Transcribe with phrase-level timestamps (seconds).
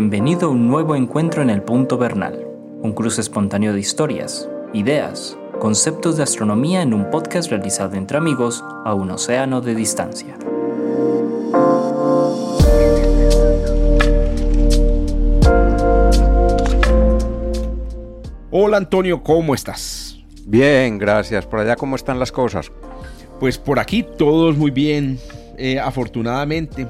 [0.00, 2.46] Bienvenido a un nuevo encuentro en el Punto Bernal,
[2.80, 8.64] un cruce espontáneo de historias, ideas, conceptos de astronomía en un podcast realizado entre amigos
[8.86, 10.38] a un océano de distancia.
[18.50, 20.18] Hola Antonio, ¿cómo estás?
[20.46, 21.44] Bien, gracias.
[21.44, 22.72] ¿Por allá cómo están las cosas?
[23.38, 25.18] Pues por aquí todos muy bien,
[25.58, 26.88] eh, afortunadamente.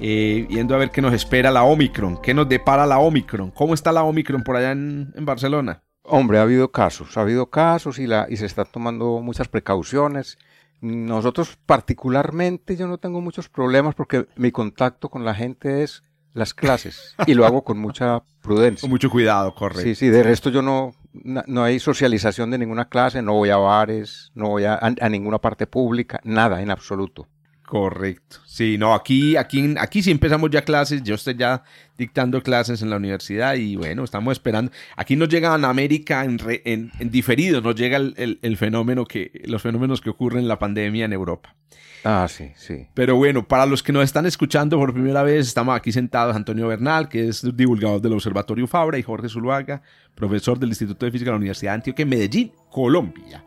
[0.00, 3.50] Eh, yendo a ver qué nos espera la Omicron, qué nos depara la Omicron.
[3.50, 5.82] ¿Cómo está la Omicron por allá en, Barcelona?
[6.02, 10.38] Hombre, ha habido casos, ha habido casos y, la, y se están tomando muchas precauciones.
[10.80, 16.02] Nosotros particularmente yo no tengo muchos problemas porque mi contacto con la gente es
[16.34, 18.80] las clases y lo hago con mucha prudencia.
[18.80, 19.84] Con mucho cuidado, correcto.
[19.84, 23.56] Sí, sí, de resto yo no, no hay socialización de ninguna clase, no voy a
[23.58, 27.28] bares, no voy a, a ninguna parte pública, nada en absoluto.
[27.72, 28.36] Correcto.
[28.44, 31.02] Sí, no, aquí, aquí, aquí sí empezamos ya clases.
[31.02, 31.62] Yo estoy ya
[31.96, 34.70] dictando clases en la universidad y bueno, estamos esperando.
[34.94, 40.02] Aquí nos llega en América en, en, diferido, nos llega el, fenómeno que, los fenómenos
[40.02, 41.56] que ocurren en la pandemia en Europa.
[42.04, 42.88] Ah, sí, sí.
[42.92, 46.68] Pero bueno, para los que nos están escuchando por primera vez, estamos aquí sentados Antonio
[46.68, 49.80] Bernal, que es divulgador del Observatorio Fabra, y Jorge Zuluaga,
[50.14, 53.42] profesor del Instituto de Física de la Universidad de Antioquia en Medellín, Colombia.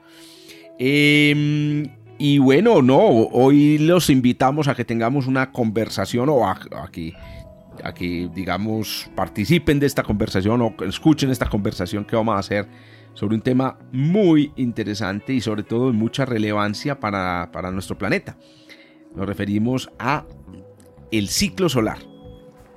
[0.80, 6.58] Eh, y bueno, no, hoy los invitamos a que tengamos una conversación o a,
[6.92, 12.68] que, digamos, participen de esta conversación o escuchen esta conversación que vamos a hacer
[13.14, 18.38] sobre un tema muy interesante y sobre todo de mucha relevancia para, para nuestro planeta.
[19.14, 20.26] Nos referimos a
[21.12, 22.00] el ciclo solar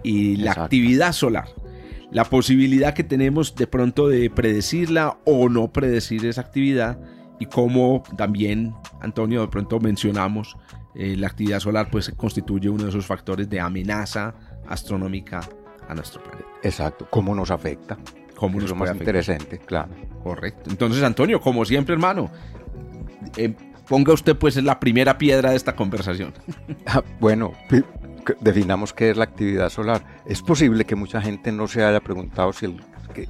[0.03, 1.49] y la actividad solar.
[2.11, 6.99] La posibilidad que tenemos de pronto de predecirla o no predecir esa actividad
[7.39, 10.57] y como también, Antonio, de pronto mencionamos,
[10.95, 14.35] eh, la actividad solar pues constituye uno de esos factores de amenaza
[14.67, 15.41] astronómica
[15.89, 16.49] a nuestro planeta.
[16.63, 17.97] Exacto, ¿cómo nos afecta?
[18.37, 19.91] ¿Cómo nos es lo más interesante, claro.
[20.23, 20.71] Correcto.
[20.71, 22.31] Entonces, Antonio, como siempre, hermano,
[23.37, 23.55] eh,
[23.89, 26.33] ponga usted pues la primera piedra de esta conversación.
[26.87, 27.53] Ah, bueno,
[28.41, 30.03] definamos qué es la actividad solar.
[30.27, 32.81] Es posible que mucha gente no se haya preguntado si el,
[33.15, 33.29] que,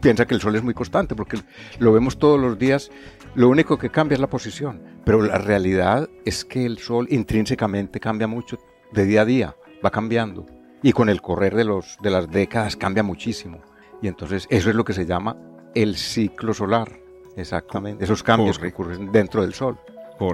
[0.00, 1.38] piensa que el Sol es muy constante, porque
[1.78, 2.90] lo vemos todos los días
[3.34, 7.98] lo único que cambia es la posición, pero la realidad es que el Sol intrínsecamente
[7.98, 8.58] cambia mucho
[8.92, 10.46] de día a día, va cambiando.
[10.82, 13.62] Y con el correr de, los, de las décadas cambia muchísimo.
[14.02, 15.36] Y entonces eso es lo que se llama
[15.74, 17.00] el ciclo solar.
[17.36, 18.04] Exactamente.
[18.04, 19.78] Esos cambios que ocurren dentro del Sol.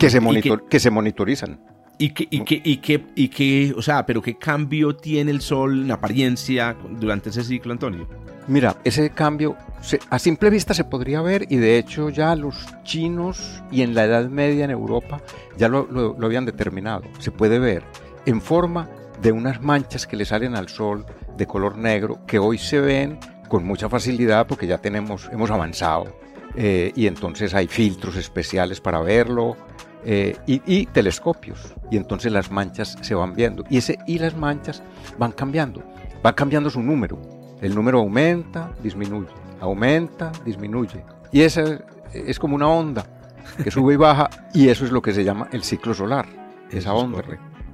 [0.01, 0.21] Que se,
[0.69, 1.61] que, se monitorizan.
[2.01, 5.41] ¿Y qué, y, qué, y, qué, y qué, o sea, pero qué cambio tiene el
[5.41, 8.07] Sol en apariencia durante ese ciclo, Antonio?
[8.47, 9.57] Mira, ese cambio
[10.09, 14.05] a simple vista se podría ver y de hecho ya los chinos y en la
[14.05, 15.21] Edad Media en Europa
[15.59, 17.03] ya lo, habían determinado.
[17.19, 17.83] Se puede ver
[18.25, 18.89] en forma
[19.21, 21.05] de unas manchas que le salen al sol
[21.37, 26.07] de color negro que hoy se ven con mucha facilidad porque ya tenemos, hemos avanzado
[26.57, 29.57] eh, y entonces hay filtros especiales para verlo
[30.05, 34.37] eh, y, y, telescopios y entonces las manchas se van viendo y, ese, y las
[34.37, 34.83] manchas
[35.19, 35.83] van cambiando,
[36.23, 37.19] van cambiando su número
[37.61, 39.29] el número aumenta, disminuye,
[39.61, 41.03] aumenta, disminuye.
[41.33, 41.81] Y esa
[42.13, 43.05] es como una onda
[43.63, 46.27] que sube y baja y eso es lo que se llama el ciclo solar,
[46.71, 47.23] esa onda.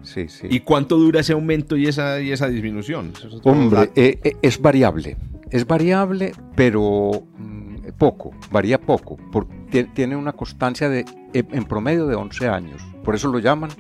[0.03, 0.47] Sí, sí.
[0.51, 3.13] ¿Y cuánto dura ese aumento y esa, y esa disminución?
[3.43, 5.17] Hombre, eh, eh, es variable.
[5.51, 9.17] Es variable, pero mm, poco, varía poco.
[9.33, 12.83] Porque tiene una constancia de, en promedio de 11 años.
[13.03, 13.71] Por eso lo llaman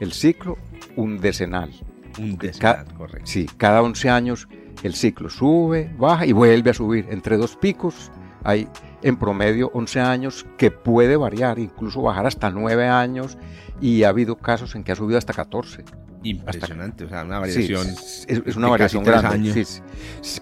[0.00, 0.58] el ciclo
[0.96, 1.70] undecenal.
[2.18, 3.26] Undecenal, correcto.
[3.26, 4.48] Sí, cada 11 años
[4.82, 7.06] el ciclo sube, baja y vuelve a subir.
[7.10, 8.10] Entre dos picos
[8.42, 8.68] hay
[9.02, 13.38] en promedio 11 años que puede variar, incluso bajar hasta 9 años
[13.80, 15.84] y ha habido casos en que ha subido hasta 14.
[16.24, 17.86] Impresionante, o sea, una variación.
[17.86, 19.66] es, una variación grande.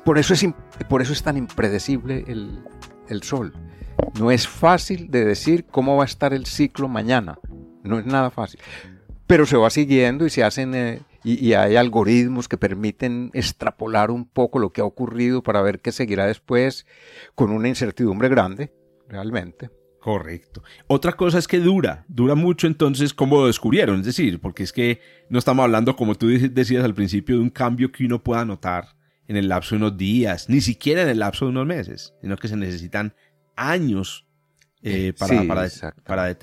[0.04, 0.48] Por, eso es,
[0.88, 2.62] por eso es tan impredecible el,
[3.08, 3.52] el Sol.
[4.18, 7.38] No es fácil de decir cómo va a estar el ciclo mañana.
[7.82, 8.60] No es nada fácil.
[9.26, 14.24] Pero se va siguiendo y se hacen eh, y, hay algoritmos que permiten extrapolar un
[14.24, 16.86] poco lo que ha ocurrido para ver qué seguirá después
[17.34, 18.72] con una incertidumbre grande,
[19.08, 19.70] realmente.
[20.00, 20.64] Correcto.
[20.88, 24.72] Otra cosa es que dura, dura mucho entonces como lo descubrieron, es decir, porque es
[24.72, 28.44] que no estamos hablando, como tú decías al principio, de un cambio que uno pueda
[28.44, 28.96] notar
[29.28, 32.36] en el lapso de unos días, ni siquiera en el lapso de unos meses, sino
[32.36, 33.14] que se necesitan
[33.56, 34.26] años
[34.82, 35.68] eh, para, para,
[36.04, 36.36] para,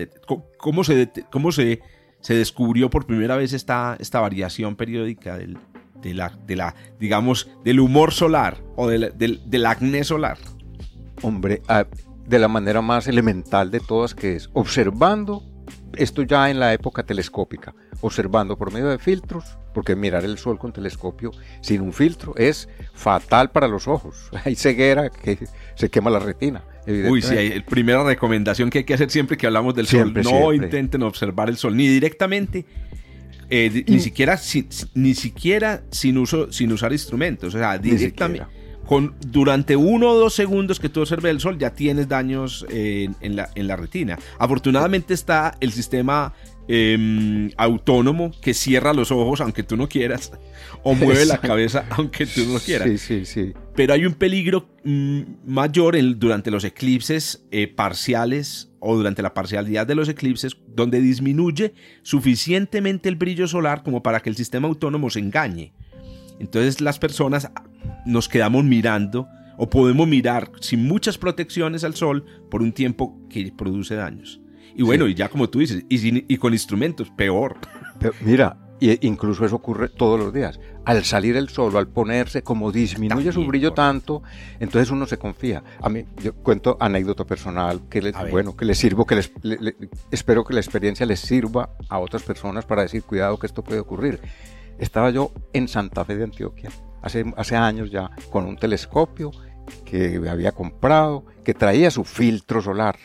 [0.57, 1.81] ¿Cómo se, cómo se
[2.21, 5.57] se descubrió por primera vez esta, esta variación periódica del,
[6.01, 10.37] de, la, de la, digamos, del humor solar o del, del, acné solar?
[11.21, 11.85] Hombre, ah,
[12.25, 15.43] de la manera más elemental de todas, que es observando
[15.93, 20.59] esto ya en la época telescópica, observando por medio de filtros, porque mirar el sol
[20.59, 24.29] con telescopio sin un filtro es fatal para los ojos.
[24.45, 26.63] Hay ceguera que se quema la retina.
[26.87, 30.13] Uy, sí, hay, primera recomendación que hay que hacer siempre que hablamos del sol.
[30.23, 32.65] No intenten observar el sol ni directamente,
[33.49, 34.39] eh, ni siquiera,
[34.93, 37.53] ni siquiera sin, uso, sin usar instrumentos.
[37.53, 38.47] O sea, directamente.
[38.85, 43.35] Con, durante uno o dos segundos que tú observes el sol ya tienes daños en,
[43.35, 44.17] la, en la retina.
[44.39, 46.33] Afortunadamente está el sistema
[46.71, 50.31] Em, autónomo que cierra los ojos aunque tú no quieras
[50.83, 52.87] o mueve la cabeza aunque tú no quieras.
[52.87, 53.53] Sí, sí, sí.
[53.73, 59.87] Pero hay un peligro mm, mayor durante los eclipses eh, parciales o durante la parcialidad
[59.87, 61.73] de los eclipses donde disminuye
[62.03, 65.73] suficientemente el brillo solar como para que el sistema autónomo se engañe.
[66.39, 67.49] Entonces las personas
[68.05, 69.27] nos quedamos mirando
[69.57, 74.39] o podemos mirar sin muchas protecciones al sol por un tiempo que produce daños.
[74.75, 77.57] Y bueno, y ya como tú dices, y, con instrumentos, peor.
[78.21, 80.59] mira, y incluso eso ocurre todos los días.
[80.85, 84.23] Al salir el sol, al ponerse, como disminuye su brillo tanto,
[84.59, 85.63] entonces uno se confía.
[85.81, 89.31] A mí, yo cuento anécdota personal, que les, bueno, que les sirvo, que les,
[90.11, 93.81] espero que la experiencia les sirva a otras personas para decir, cuidado que esto puede
[93.81, 94.21] ocurrir.
[94.77, 96.71] Estaba yo en Santa Fe de Antioquia,
[97.01, 99.31] hace, hace años ya, con un telescopio
[99.83, 102.97] que había comprado, que traía su filtro solar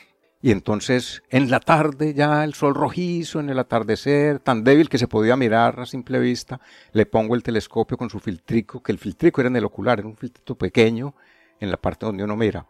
[0.45, 4.99] y entonces en la tarde ya el sol rojizo, en el atardecer, tan débil que
[4.99, 6.61] se podía mirar a simple vista,
[6.93, 10.07] le pongo el telescopio con su filtrico, que el filtrico era en el ocular, era
[10.07, 11.15] un filtrito pequeño
[11.61, 12.67] en la parte donde uno mira.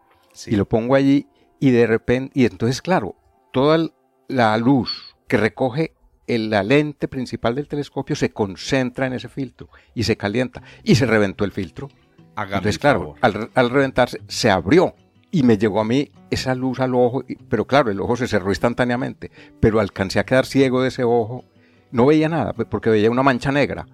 [0.46, 1.26] Y lo pongo allí
[1.58, 3.16] y de repente, y entonces claro,
[3.52, 3.90] toda
[4.28, 5.94] la luz que recoge
[6.28, 11.06] la lente principal del telescopio se concentra en ese filtro y se calienta y se
[11.06, 11.88] reventó el filtro.
[12.36, 14.94] entonces claro, al, al reventarse se abrió
[15.34, 18.50] y me llegó a mí esa luz al ojo, pero claro, el ojo se cerró
[18.50, 21.44] instantáneamente, pero alcancé a quedar ciego de ese ojo,
[21.90, 23.84] no veía nada, pues, porque veía una mancha negra.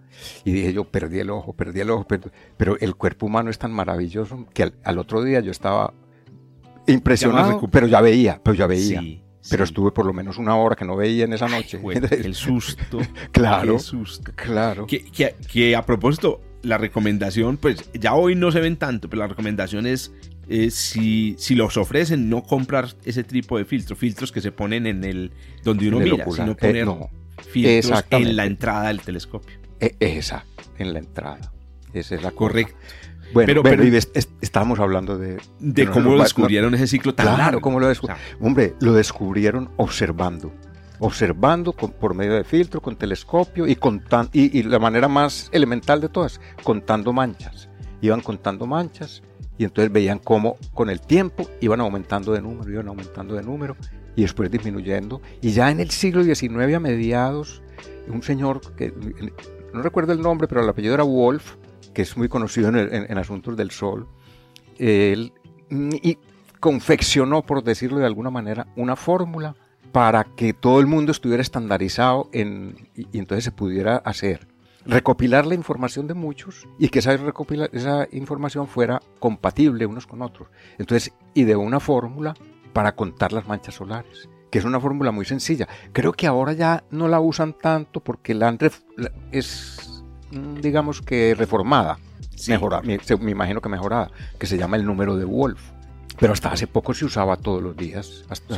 [0.45, 2.07] Y dije yo, perdí el ojo, perdí el ojo,
[2.59, 5.95] pero el cuerpo humano es tan maravilloso que al, otro día yo estaba
[6.87, 9.03] impresionado, pero ya veía, pero ya veía.
[9.49, 11.81] pero estuve por lo menos una hora que no veía en esa noche.
[12.11, 12.99] el susto.
[13.33, 13.75] claro.
[13.75, 14.31] El susto.
[14.37, 14.87] Claro.
[14.87, 19.21] Que, que, que, a propósito, la recomendación, pues ya hoy no se ven tanto, pero
[19.21, 20.13] la recomendación es
[20.53, 24.85] eh, si, si, los ofrecen, no comprar ese tipo de filtros, filtros que se ponen
[24.89, 25.31] en el
[25.63, 27.09] donde uno mira, sino poner eh,
[27.49, 29.57] filtros en la entrada del telescopio.
[29.79, 30.45] E, esa,
[30.77, 31.53] en la entrada.
[31.93, 32.75] Esa es la correcta.
[33.33, 33.83] Bueno, pero,
[34.41, 35.39] estábamos hablando de...
[35.61, 38.25] De cómo lo descubrieron ese ciclo tan Claro, cómo lo descubrieron.
[38.41, 40.53] Hombre, lo descubrieron observando.
[40.99, 46.01] Observando por medio de filtro, con telescopio y, contando, y, y la manera más elemental
[46.01, 47.69] de todas, contando manchas.
[48.01, 49.23] Iban contando manchas
[49.61, 53.77] y entonces veían cómo con el tiempo iban aumentando de número, iban aumentando de número
[54.17, 55.21] y después disminuyendo.
[55.43, 57.61] Y ya en el siglo XIX a mediados,
[58.09, 58.91] un señor que
[59.75, 61.57] no recuerdo el nombre, pero el apellido era Wolf,
[61.93, 64.09] que es muy conocido en, asuntos del sol,
[64.79, 65.35] él
[65.69, 66.17] y
[66.59, 69.57] confeccionó, por decirlo de alguna manera, una fórmula
[69.93, 74.49] para que todo el mundo estuviera estandarizado en, y entonces se pudiera hacer
[74.91, 77.15] recopilar la información de muchos y que esa,
[77.73, 80.49] esa información fuera compatible unos con otros.
[80.79, 82.35] Entonces, y de una fórmula
[82.73, 85.69] para contar las manchas solares, que es una fórmula muy sencilla.
[85.93, 88.57] Creo que ahora ya no la usan tanto porque la,
[89.33, 91.99] es, mm, digamos que reformada,
[92.49, 92.99] mejorada, me,
[93.31, 95.61] imagino que mejorada, que se llama el número de Wolf.
[96.19, 98.55] Pero hasta hace poco se usaba todos los días, hasta,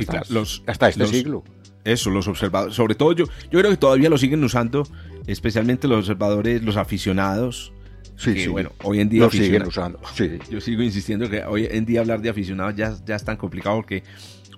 [0.67, 1.45] hasta, este siglo.
[1.85, 4.85] Eso, los observadores, sobre todo yo, yo creo que todavía lo siguen usando
[5.26, 7.73] especialmente los observadores, los aficionados.
[8.17, 8.49] Sí, sí.
[8.49, 9.23] Bueno, hoy en día.
[9.23, 10.00] Lo siguen usando.
[10.14, 10.38] Sí.
[10.50, 13.76] Yo sigo insistiendo que hoy en día hablar de aficionados ya, ya es tan complicado
[13.76, 14.05] porque,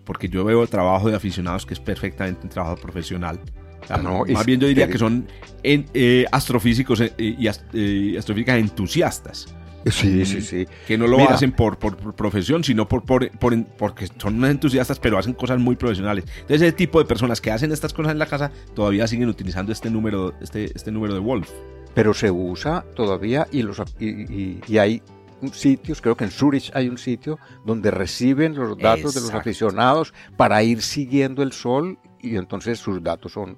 [0.04, 3.40] porque yo veo trabajo de aficionados que es perfectamente un trabajo profesional.
[3.88, 5.26] Ah, no, más bien yo diría que son
[5.62, 9.54] eh, astrofísicos eh, y, eh, astrofísicas entusiastas.
[9.90, 10.66] Sí, sí, sí.
[10.86, 13.30] Que no lo hacen por, por, profesión, sino por, por,
[13.78, 16.24] porque son unos entusiastas, pero hacen cosas muy profesionales.
[16.40, 19.72] Entonces, ese tipo de personas que hacen estas cosas en la casa todavía siguen utilizando
[19.72, 21.50] este número, este, este número de Wolf.
[21.94, 25.02] Pero se usa todavía y, los, y, y, hay
[25.52, 30.14] sitios, creo que en Zurich hay un sitio donde reciben los datos de los aficionados
[30.36, 33.56] para ir siguiendo el sol y entonces sus datos son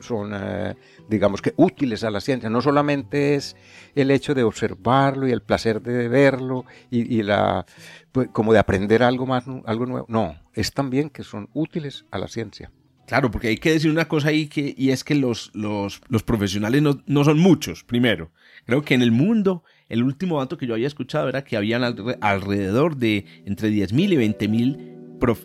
[0.00, 0.74] son, eh,
[1.08, 2.50] digamos que útiles a la ciencia.
[2.50, 3.56] No solamente es
[3.94, 7.66] el hecho de observarlo y el placer de verlo y, la,
[8.12, 10.06] pues, como de aprender algo más, algo nuevo.
[10.08, 12.70] No, es también que son útiles a la ciencia.
[13.06, 16.22] Claro, porque hay que decir una cosa ahí que, y es que los, los, los
[16.22, 18.32] profesionales no, no, son muchos, primero.
[18.64, 21.84] Creo que en el mundo, el último dato que yo había escuchado era que habían
[22.22, 24.94] alrededor de entre 10.000 y 20.000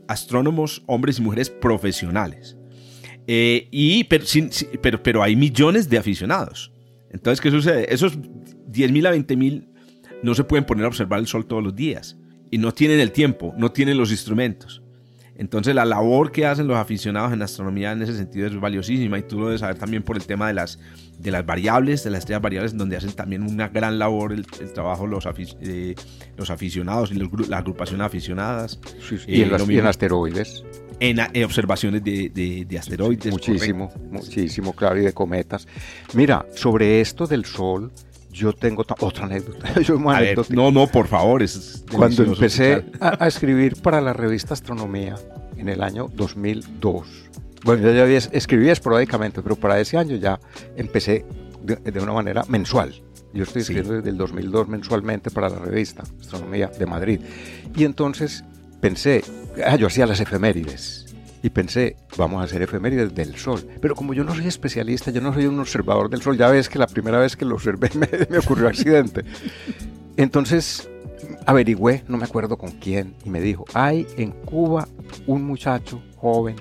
[0.08, 2.59] astrónomos, hombres y mujeres profesionales.
[3.32, 4.26] Eh, y, pero,
[4.82, 6.72] pero, pero hay millones de aficionados.
[7.12, 7.94] Entonces, ¿qué sucede?
[7.94, 9.68] Esos 10.000 a 20.000
[10.24, 12.18] no se pueden poner a observar el sol todos los días.
[12.50, 14.82] Y no tienen el tiempo, no tienen los instrumentos.
[15.36, 19.22] Entonces la labor que hacen los aficionados en astronomía en ese sentido es valiosísima y
[19.22, 20.80] tú lo debes saber también por el tema de las,
[21.20, 25.06] de las variables, de las estrellas variables, donde hacen también una gran labor el, trabajo
[25.06, 25.28] los,
[25.62, 25.94] eh,
[26.36, 27.16] los aficionados y
[27.48, 28.80] la agrupación aficionadas.
[29.28, 30.66] y, en eh, asteroides.
[31.00, 33.32] En, observaciones de, de, asteroides.
[33.32, 35.68] Muchísimo, muchísimo, claro, y de cometas.
[36.14, 37.92] Mira, sobre esto del Sol,
[38.32, 39.70] yo tengo otra anécdota.
[40.50, 41.42] no, no, por favor.
[41.44, 45.16] Es Cuando empecé a, escribir para la revista Astronomía
[45.58, 47.30] en el año 2002,
[47.64, 50.40] bueno, yo ya había, escribía esporádicamente, pero para ese año ya
[50.78, 51.26] empecé
[51.62, 52.94] de, una manera mensual.
[53.34, 57.20] Yo estoy escribiendo desde el 2002 mensualmente para la revista Astronomía de Madrid.
[57.76, 58.44] Y entonces
[58.80, 59.24] pensé,
[59.66, 61.10] ah, yo hacía las efemérides
[61.42, 63.66] y pensé, vamos a hacer efemérides del Sol.
[63.82, 66.70] Pero como yo no soy especialista, yo no soy un observador del Sol, ya ves
[66.70, 67.90] que la primera vez que lo observé
[68.30, 69.24] me, ocurrió accidente.
[70.18, 70.90] Entonces
[71.46, 74.88] averigüé, no me acuerdo con quién, y me dijo, hay en Cuba
[75.28, 76.56] un muchacho joven,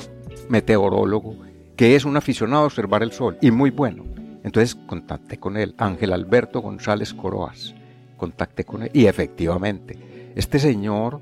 [0.49, 1.37] meteorólogo,
[1.77, 4.05] que es un aficionado a observar el Sol y muy bueno.
[4.45, 7.75] Entonces contacté con él, Ángel Alberto González Coroas.
[8.17, 9.99] Contacté con él y efectivamente,
[10.35, 11.21] este señor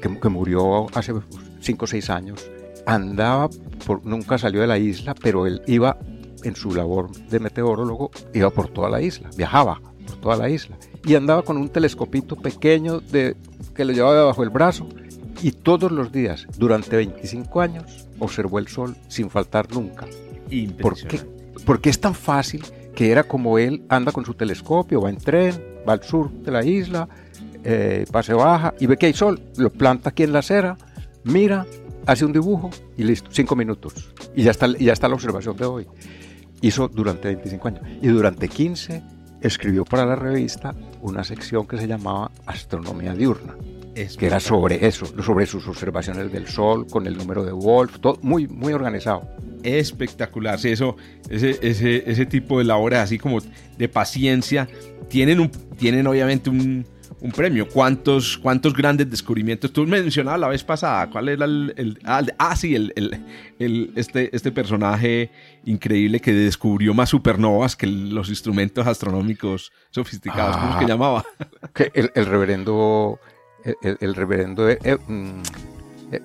[0.00, 1.12] que, que murió hace
[1.60, 2.50] 5 o 6 años,
[2.86, 3.48] andaba,
[3.86, 5.98] por, nunca salió de la isla, pero él iba
[6.44, 10.76] en su labor de meteorólogo, iba por toda la isla, viajaba por toda la isla
[11.04, 13.36] y andaba con un telescopito pequeño de,
[13.74, 14.88] que lo llevaba debajo del brazo
[15.42, 20.06] y todos los días, durante 25 años, observó el sol sin faltar nunca.
[20.80, 21.20] ¿Por qué?
[21.64, 22.62] Porque es tan fácil
[22.94, 26.52] que era como él anda con su telescopio, va en tren, va al sur de
[26.52, 27.08] la isla,
[27.64, 30.76] eh, pase baja y ve que hay sol, lo planta aquí en la acera,
[31.24, 31.66] mira,
[32.06, 34.12] hace un dibujo y listo, cinco minutos.
[34.34, 35.86] Y ya está, ya está la observación de hoy.
[36.60, 37.82] Hizo durante 25 años.
[38.00, 39.02] Y durante 15
[39.40, 43.56] escribió para la revista una sección que se llamaba Astronomía Diurna.
[43.94, 48.18] que era sobre eso, sobre sus observaciones del Sol, con el número de Wolf, todo
[48.22, 49.28] muy, muy organizado.
[49.62, 50.96] Espectacular, sí, eso,
[51.28, 53.38] ese, ese, ese tipo de labores así como
[53.76, 54.68] de paciencia,
[55.08, 56.86] tienen, un, tienen obviamente un,
[57.22, 57.68] un premio.
[57.68, 59.72] ¿Cuántos, cuántos grandes descubrimientos?
[59.72, 61.98] Tú mencionabas la vez pasada, ¿cuál era el...
[62.04, 62.92] ah, ah, sí, el,
[63.58, 65.30] el, este, este personaje
[65.64, 70.56] increíble que descubrió más supernovas que los instrumentos astronómicos sofisticados.
[70.56, 70.88] ¿Cómo es que ah.
[70.88, 71.24] llamaba?
[71.72, 73.20] Que el, reverendo...
[73.82, 74.68] El, reverendo...
[74.68, 75.42] Eh, eh, mm,
[76.10, 76.20] eh,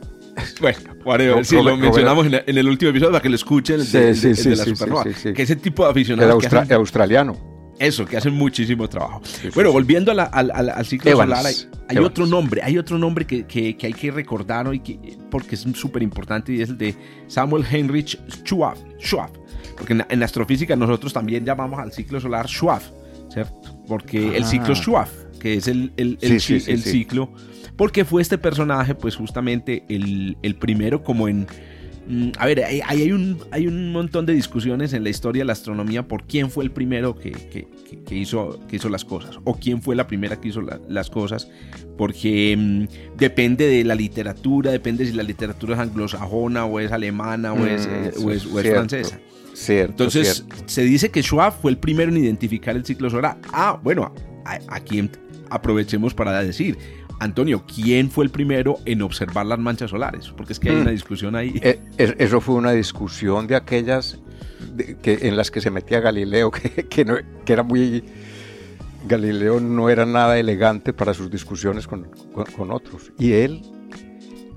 [1.03, 4.65] bueno, si lo mencionamos en, el último episodio para que lo escuchen, el de, la
[4.65, 5.03] supernova.
[5.03, 6.43] Que ese tipo de aficionados...
[6.43, 7.56] El australiano.
[7.79, 9.21] Eso, que hacen muchísimo trabajo.
[9.53, 11.45] bueno, volviendo al, ciclo solar,
[11.87, 16.01] hay, otro nombre, hay otro nombre que, hay que recordar hoy que, porque es súper
[16.01, 16.95] importante y es el de
[17.27, 18.77] Samuel Heinrich Schwab.
[18.99, 19.29] Schwab
[19.77, 22.81] porque en, astrofísica nosotros también llamamos al ciclo solar Schwab,
[23.31, 23.79] ¿cierto?
[23.87, 24.75] Porque el ciclo ah.
[24.75, 25.07] Schwab,
[25.39, 27.31] que es el, el, el ciclo,
[27.75, 31.47] porque fue este personaje, pues justamente el, primero como en
[32.37, 35.53] a ver, hay, hay, un, hay un montón de discusiones en la historia de la
[35.53, 39.81] astronomía por quién fue el primero que, que, hizo, que hizo las cosas o quién
[39.81, 41.49] fue la primera que hizo las cosas,
[41.97, 47.53] porque mm, depende de la literatura, depende si la literatura es anglosajona o es alemana
[47.53, 49.19] o es, mm, eh, francesa.
[49.67, 53.37] Entonces, se dice que Schwab fue el primero en identificar el ciclo solar.
[53.51, 54.13] Ah, bueno,
[54.67, 55.09] aquí
[55.49, 56.77] aprovechemos para decir,
[57.19, 60.29] Antonio, ¿quién fue el primero en observar las manchas solares?
[60.35, 60.81] Porque es que hay mm.
[60.81, 61.59] una discusión ahí.
[61.63, 64.19] Eh, eso fue una discusión de aquellas
[65.01, 66.51] que, en las que se metía Galileo,
[66.89, 68.03] que, no, que, era muy...
[69.07, 72.07] Galileo no era nada elegante para sus discusiones con,
[72.69, 73.11] otros.
[73.17, 73.61] Y él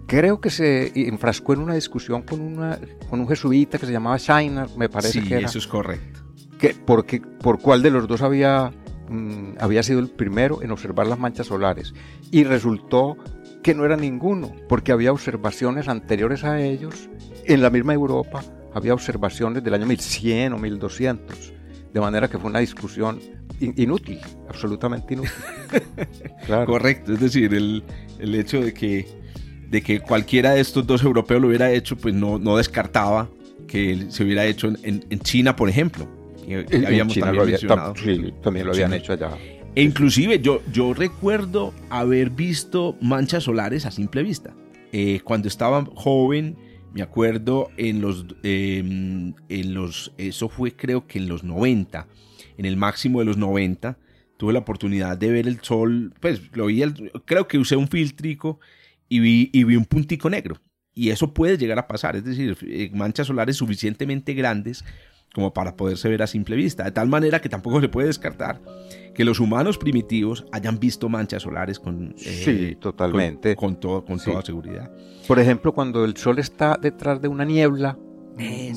[0.07, 4.17] creo que se enfrascó en una discusión con, una, con un jesuita que se llamaba
[4.17, 5.47] Shiner, me parece que era.
[5.47, 6.21] eso es correcto.
[6.59, 8.73] Que, porque, ¿Por cuál de los dos había
[9.11, 11.93] Mm, había sido el primero en observar las manchas solares
[12.31, 13.17] y resultó
[13.61, 17.11] que no era ninguno, porque había observaciones anteriores a ellos.
[17.45, 21.53] En la misma Europa, había observaciones del año 1100 o 1200,
[21.93, 23.19] de manera que fue una discusión
[23.59, 25.33] inútil, absolutamente inútil.
[26.67, 27.83] Correcto, es decir, el,
[28.21, 29.09] el, hecho de que,
[29.69, 33.29] de que cualquiera de estos dos europeos lo hubiera hecho, pues no, no descartaba
[33.67, 36.20] que se hubiera hecho en, en China, por ejemplo
[36.87, 39.31] habíamos también también lo habían hecho allá.
[39.75, 44.55] E inclusive yo, yo recuerdo haber visto manchas solares a simple vista.
[44.93, 46.57] Eh, cuando estaba joven,
[46.93, 52.09] me acuerdo en los, em, en los, eso fue creo que en los 90,
[52.59, 53.97] en el máximo de los 90,
[54.37, 56.83] tuve la oportunidad de ver el sol, pues lo vi,
[57.25, 58.59] creo que usé un filtrico
[59.09, 60.61] y vi, y vi un puntico negro
[60.95, 64.85] y eso puede llegar a pasar, es decir, eh, manchas solares suficientemente grandes
[65.35, 68.61] como para poderse ver a simple vista, de tal manera que tampoco se puede descartar
[69.15, 73.55] que los humanos primitivos hayan visto manchas solares con, eh, sí, totalmente.
[73.57, 74.91] con, todo, con toda seguridad.
[75.27, 77.99] Por ejemplo, cuando el sol está detrás de una niebla,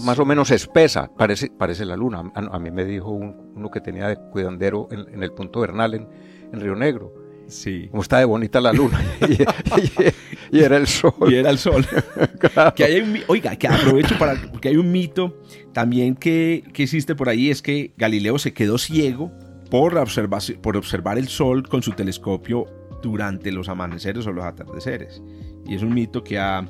[0.03, 2.31] más o menos espesa, parece, parece la luna.
[2.35, 6.07] A, mí me dijo uno que tenía de cuidandero en, el punto Bernal en,
[6.51, 7.87] en Río Negro Sí.
[7.89, 9.01] Como está de bonita la luna.
[10.53, 11.13] y, era el sol.
[11.27, 11.85] Y era el sol.
[12.75, 14.35] que hay oiga, que aprovecho para.
[14.51, 15.41] Porque hay un mito
[15.73, 19.31] también que, que, existe por ahí: es que Galileo se quedó ciego
[19.69, 19.95] por,
[20.61, 22.65] por observar el sol con su telescopio
[23.01, 25.21] durante los amaneceres o los atardeceres.
[25.65, 26.65] Y es un mito que ha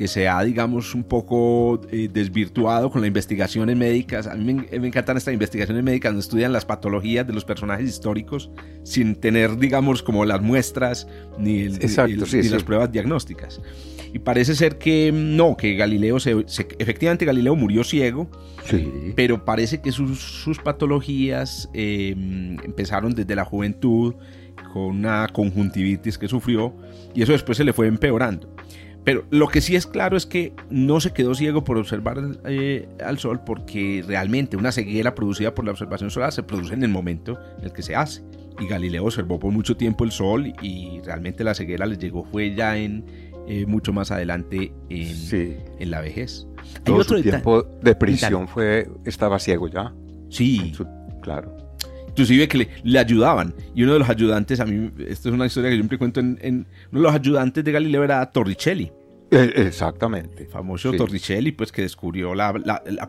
[0.00, 4.26] que se ha, digamos, un poco eh, desvirtuado con las investigaciones médicas.
[4.26, 8.50] A mí me, encantan estas investigaciones médicas donde estudian las patologías de los personajes históricos
[8.82, 11.06] sin tener, digamos, como las muestras
[11.38, 13.60] ni, las pruebas diagnósticas.
[14.14, 16.46] Y parece ser que no, que Galileo, se,
[16.78, 18.30] efectivamente Galileo murió ciego,
[19.16, 24.14] pero parece que sus, patologías em, empezaron desde la juventud
[24.72, 26.74] con una conjuntivitis que sufrió
[27.14, 28.48] y eso después se le fue empeorando.
[29.04, 32.88] Pero lo que sí es claro es que no se quedó ciego por observar eh,
[33.04, 36.90] al sol porque realmente una ceguera producida por la observación solar se produce en el
[36.90, 38.22] momento en el que se hace.
[38.60, 42.54] Y Galileo observó por mucho tiempo el sol y realmente la ceguera le llegó fue
[42.54, 43.04] ya en
[43.48, 46.46] eh, mucho más adelante en, en la vejez.
[46.84, 49.94] Todo Hay otro tiempo de prisión fue estaba ciego ya.
[50.28, 50.74] Sí.
[51.22, 51.69] claro
[52.10, 53.54] inclusive que le, ayudaban.
[53.74, 56.20] Y uno de los ayudantes, a mí, esto es una historia que yo siempre cuento,
[56.20, 58.92] en, uno de los ayudantes de Galileo era Torricelli.
[59.30, 60.44] Eh, exactamente.
[60.44, 62.52] El famoso Torricelli, pues que descubrió la,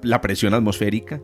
[0.03, 1.20] la presión atmosférica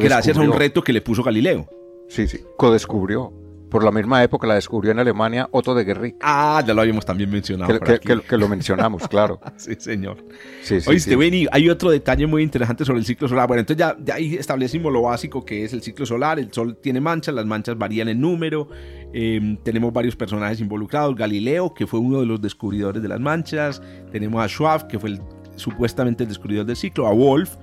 [0.00, 1.68] gracias a un reto que le puso Galileo.
[2.08, 3.32] Sí, sí, co-descubrió
[3.72, 6.16] por la misma época la descubrió en Alemania Otto de Guerric.
[6.20, 7.80] Ah, ya lo habíamos también mencionado.
[7.80, 9.40] Que, lo mencionamos, claro.
[9.56, 10.18] sí, señor.
[10.60, 11.46] Sí, sí, Oíste, sí.
[11.50, 13.48] hay otro detalle muy interesante sobre el ciclo solar.
[13.48, 16.38] Bueno, entonces ya, ya ahí establecimos lo básico que es el ciclo solar.
[16.38, 18.68] El sol tiene manchas, las manchas varían en número.
[19.14, 21.16] Em, tenemos varios personajes involucrados.
[21.16, 23.80] Galileo, que fue uno de los descubridores de las manchas.
[24.10, 25.18] Tenemos a Schwab, que fue
[25.56, 27.06] supuestamente el descubridor del ciclo.
[27.06, 27.56] A Wolf,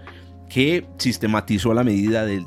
[0.49, 2.45] que sistematizó la medida del,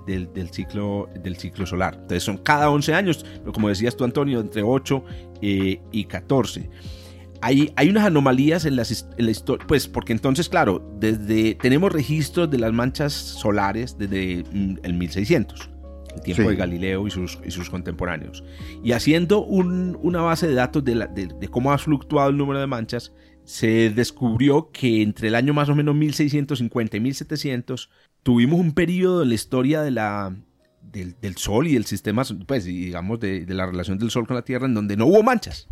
[0.50, 1.94] ciclo, del ciclo solar.
[1.94, 5.04] Entonces son cada 11 años, pero como decías tú Antonio, entre 8
[5.40, 6.68] eh, y 14.
[7.40, 8.82] Hay, hay, unas anomalías en, la
[9.30, 14.94] historia, pues porque entonces, claro, desde, tenemos registros de las manchas solares desde mm, el
[14.94, 15.70] 1600,
[16.14, 18.44] el tiempo de Galileo y sus, y sus, contemporáneos.
[18.84, 23.12] Y haciendo una base de datos de, de cómo ha fluctuado el número de manchas,
[23.44, 27.90] se descubrió que entre el año más o menos 1650 y 1700
[28.22, 30.34] tuvimos un periodo en la historia de la,
[30.82, 34.66] del, Sol y del sistema, pues digamos, de, la relación del Sol con la Tierra
[34.66, 35.68] en donde no hubo manchas.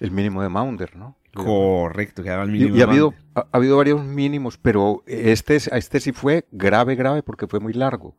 [0.00, 1.16] El mínimo de Maunder, ¿no?
[1.34, 2.76] Correcto, quedaba el mínimo.
[2.76, 7.46] Y, ha, habido, ha, habido varios mínimos, pero este, este sí fue grave, grave, porque
[7.46, 8.16] fue muy largo.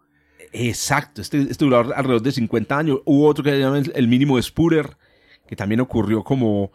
[0.52, 3.00] Exacto, este, este duró alrededor de 50 años.
[3.06, 4.98] Hubo otro que se llama el mínimo de Spurer,
[5.48, 6.72] que también ocurrió como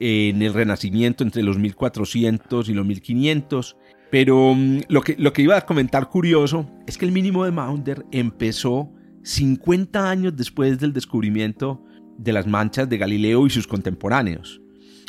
[0.00, 3.76] en el Renacimiento entre los 1400 y los 1500.
[4.10, 7.52] Pero mm, lo que, lo que iba a comentar curioso es que el mínimo de
[7.52, 8.90] Maunder empezó
[9.22, 11.82] 50 años después del descubrimiento
[12.18, 14.60] de las manchas de Galileo y sus contemporáneos.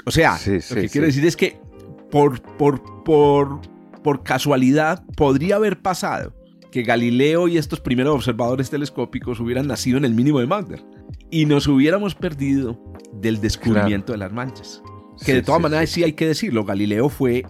[0.06, 1.60] O sea, lo que quiero decir es que
[2.12, 3.62] por, por, por,
[4.04, 6.34] por casualidad podría haber pasado
[6.72, 10.84] que Galileo y estos primeros observadores telescópicos hubieran nacido en el mínimo de Maunder
[11.32, 12.80] y nos hubiéramos perdido
[13.22, 14.82] del descubrimiento de las manchas.
[15.26, 17.46] Que de todas maneras sí, hay que decirlo, Galileo fue,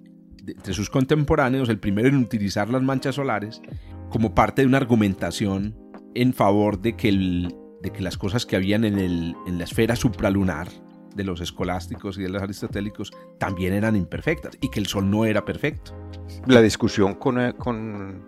[0.46, 3.62] entre sus contemporáneos, el primero en utilizar las manchas solares
[4.10, 5.76] como parte de una argumentación
[6.14, 9.64] en favor de que, el, de que las cosas que habían en, el, en la
[9.64, 10.68] esfera supralunar
[11.16, 15.26] de los escolásticos y de los aristotélicos también eran imperfectas y que el Sol no
[15.26, 15.94] era perfecto.
[16.46, 18.26] La discusión con, eh, con,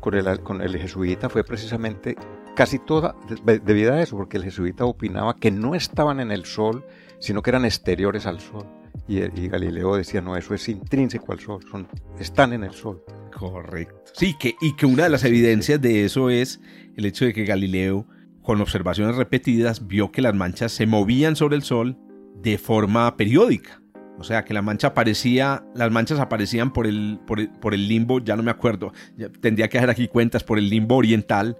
[0.00, 2.16] con, el, con el jesuita fue precisamente
[2.58, 6.84] casi toda debido a eso, porque el jesuita opinaba que no estaban en el sol,
[7.20, 8.66] sino que eran exteriores al sol.
[9.06, 11.86] Y, Galileo decía, no, eso es intrínseco al sol, son,
[12.18, 13.04] están en el sol.
[13.32, 13.94] Correcto.
[14.12, 16.60] Sí, que, y que una de las evidencias de eso es
[16.96, 18.06] el hecho de que Galileo,
[18.42, 21.96] con observaciones repetidas, vio que las manchas se movían sobre el sol
[22.42, 23.80] de forma periódica.
[24.18, 28.18] O sea, que la mancha aparecía, las manchas aparecían por el, por el, el limbo,
[28.18, 28.92] ya no me acuerdo,
[29.40, 31.56] tendría que hacer aquí cuentas, por el limbo oriental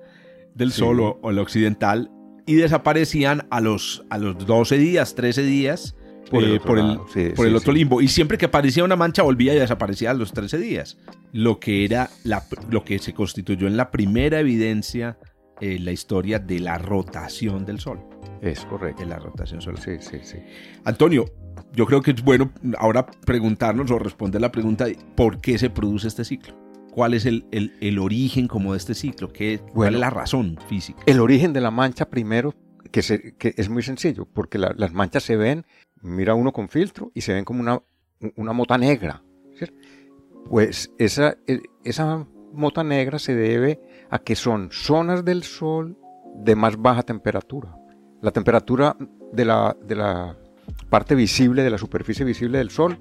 [0.59, 2.11] del Sol o, el occidental
[2.47, 5.95] y desaparecían a los, a los 12 días, 13 días
[6.31, 8.03] por el, eh, por el, otro limbo.
[8.03, 10.99] Y siempre que aparecía una mancha volvía y desaparecía a los 13 días.
[11.33, 15.19] Lo que era la, lo que se constituyó en la primera evidencia
[15.61, 18.01] eh, la historia de la rotación del Sol.
[18.43, 19.03] Es correcto.
[19.03, 19.81] De la rotación solar.
[19.81, 20.39] Sí, sí, sí.
[20.85, 21.27] Antonio,
[21.73, 25.71] yo creo que es bueno ahora preguntarnos o responder la pregunta de por qué se
[25.71, 26.68] produce este ciclo.
[26.99, 29.33] ¿Cuál es el, el, el origen como de este ciclo?
[29.33, 29.97] ¿Qué, ¿Cuál Bueno.
[29.99, 31.01] es la razón física?
[31.07, 32.57] El origen de la mancha primero,
[32.91, 35.65] que, se- que es muy sencillo, porque la- las manchas se ven,
[36.03, 37.81] mira uno con filtro y se ven como una,
[38.35, 39.23] una mota negra.
[39.57, 39.77] ¿cierto?
[40.51, 43.81] Pues esa, e- esa mota negra se debe
[44.11, 45.97] a que son zonas del Sol
[46.35, 47.77] de más baja temperatura.
[48.23, 48.97] La temperatura
[49.33, 50.37] de la, de la
[50.91, 52.99] parte visible, de la superficie visible del Sol,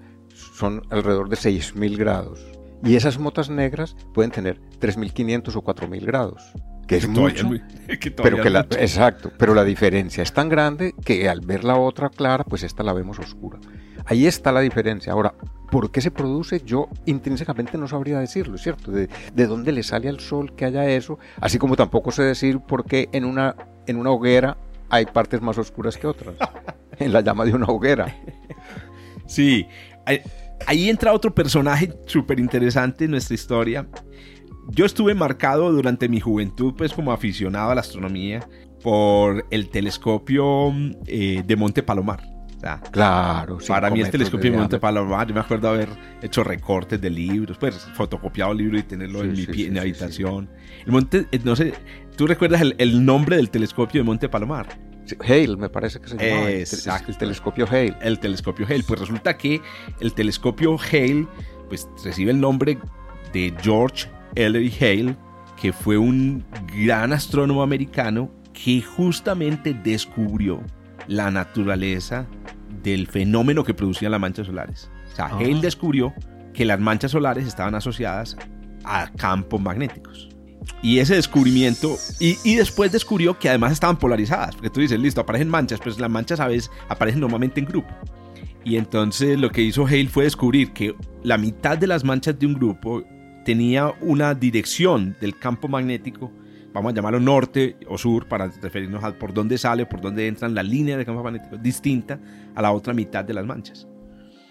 [0.53, 2.45] son alrededor de 6.000 grados.
[2.83, 6.53] Y esas motas negras pueden tener 3.500 o 4.000 grados,
[6.87, 7.47] que es Todavía mucho.
[7.47, 8.79] muy- que Pero que es la, mucho.
[8.79, 12.83] exacto, pero la diferencia es tan grande que al ver la otra clara, pues esta
[12.83, 13.59] la vemos oscura.
[14.05, 15.11] Ahí está la diferencia.
[15.11, 15.33] Ahora,
[15.71, 16.61] ¿por qué se produce?
[16.63, 18.91] Yo intrínsecamente no sabría decirlo, ¿cierto?
[18.91, 22.59] De, de dónde le sale al sol que haya eso, así como tampoco sé decir
[22.59, 24.55] por qué en una, en una hoguera
[24.89, 26.35] hay partes más oscuras que otras.
[26.99, 28.15] en la llama de una hoguera.
[29.25, 29.67] Sí,
[30.05, 30.21] ahí,
[30.65, 33.87] ahí entra otro personaje súper interesante en nuestra historia.
[34.69, 38.47] Yo estuve marcado durante mi juventud, pues como aficionado a la astronomía,
[38.83, 40.73] por el telescopio
[41.05, 42.21] eh, de Monte Palomar.
[42.57, 44.79] O sea, Claro, para mí el telescopio de Monte.
[44.79, 45.89] Palomar, yo me acuerdo haber
[46.21, 49.79] hecho recortes de libros, pues fotocopiado libros y tenerlo Sí, en mi sí, en sí,
[49.79, 50.49] habitación.
[50.85, 51.73] El monte, eh, no sé,
[52.15, 54.67] ¿tú recuerdas el, el nombre del telescopio de Monte Palomar?
[55.21, 56.41] Hale, me parece que se llama.
[56.49, 57.11] el, tel- Exacto.
[57.11, 57.95] el telescopio Hale.
[58.01, 58.83] el telescopio Hale.
[58.83, 59.61] Pues resulta que
[59.99, 61.27] el telescopio Hale
[61.69, 62.77] pues, recibe el nombre
[63.33, 65.15] de George Ellery Hale,
[65.59, 66.43] que fue un
[66.75, 70.61] gran astrónomo americano que justamente descubrió
[71.07, 72.25] la naturaleza
[72.83, 74.89] del fenómeno que producían las manchas solares.
[75.11, 75.37] O sea, Ah.
[75.39, 76.13] Hale descubrió
[76.53, 78.35] que las manchas solares estaban asociadas
[78.83, 80.29] a campos magnéticos.
[80.81, 85.21] Y ese descubrimiento, y, y después descubrió que además estaban polarizadas, porque tú dices, listo,
[85.21, 87.89] aparecen manchas, pues las manchas a veces aparecen normalmente en grupo.
[88.63, 92.45] Y entonces lo que hizo Hale fue descubrir que la mitad de las manchas de
[92.45, 93.03] un grupo
[93.45, 96.31] tenía una dirección del campo magnético,
[96.73, 100.53] vamos a llamarlo norte o sur, para referirnos a por dónde sale, por dónde entran
[100.53, 102.19] las líneas de campo magnético, distinta
[102.55, 103.87] a la otra mitad de las manchas.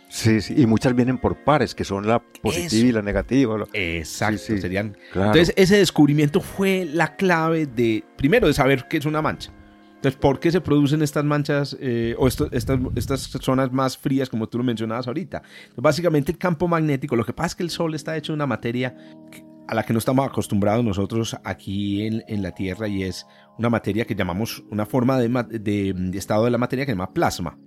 [0.09, 2.77] Sí, sí, y muchas vienen por pares, que son la positiva Eso.
[2.87, 3.59] y la negativa.
[3.59, 4.61] lo- Exacto, Sí, sí.
[4.61, 5.29] serían Claro.
[5.33, 9.53] Entonces, ese descubrimiento fue la clave de, primero, de saber qué es una mancha.
[9.97, 14.29] Entonces, ¿por qué se producen estas manchas eh, o esto- estas, estas zonas más frías,
[14.29, 15.39] como tú lo mencionabas ahorita?
[15.39, 18.37] Entonces, básicamente, el campo magnético, lo que pasa es que el Sol está hecho de
[18.37, 18.95] una materia
[19.33, 23.27] que- a la que no estamos acostumbrados nosotros aquí en, en la Tierra y es
[23.59, 26.97] una materia que llamamos, una forma de, de- de estado de la materia que se
[26.97, 27.59] llama plasma.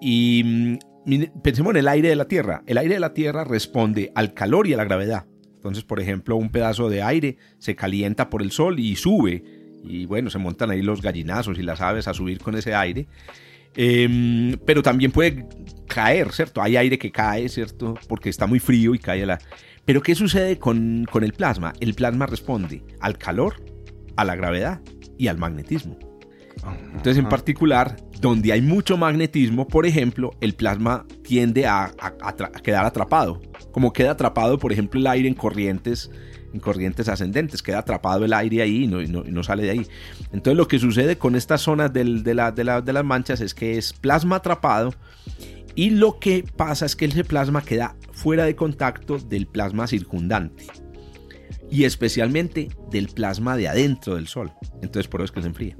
[0.00, 0.78] Y
[1.42, 2.62] pensemos en el aire de la Tierra.
[2.66, 5.26] El aire de la Tierra responde al calor y a la gravedad.
[5.54, 9.42] Entonces, por ejemplo, un pedazo de aire se calienta por el sol y sube.
[9.84, 13.06] Y bueno, se montan ahí los gallinazos y las aves a subir con ese aire.
[13.74, 15.46] Em, pero también puede
[15.86, 16.62] caer, ¿cierto?
[16.62, 17.94] Hay aire que cae, ¿cierto?
[18.08, 19.38] Porque está muy frío y cae la...
[19.84, 21.72] Pero ¿qué sucede con, con el plasma?
[21.80, 23.62] El plasma responde al calor,
[24.16, 24.80] a la gravedad
[25.18, 25.98] y al magnetismo.
[26.74, 31.92] Entonces, en particular, donde hay mucho magnetismo, por ejemplo, el plasma tiende a,
[32.62, 33.40] quedar atrapado.
[33.72, 36.10] Como queda atrapado, por ejemplo, el aire en corrientes,
[36.54, 39.64] en corrientes ascendentes, queda atrapado el aire ahí y no, y no- y no sale
[39.64, 39.86] de ahí.
[40.32, 43.40] Entonces, lo que sucede con estas zonas del- de, la- de la- de las manchas
[43.40, 44.94] es que es plasma atrapado
[45.74, 50.64] y lo que pasa es que ese plasma queda fuera de contacto del plasma circundante
[51.70, 54.52] y especialmente del plasma de adentro del Sol.
[54.82, 55.76] Entonces, por eso es que se enfría.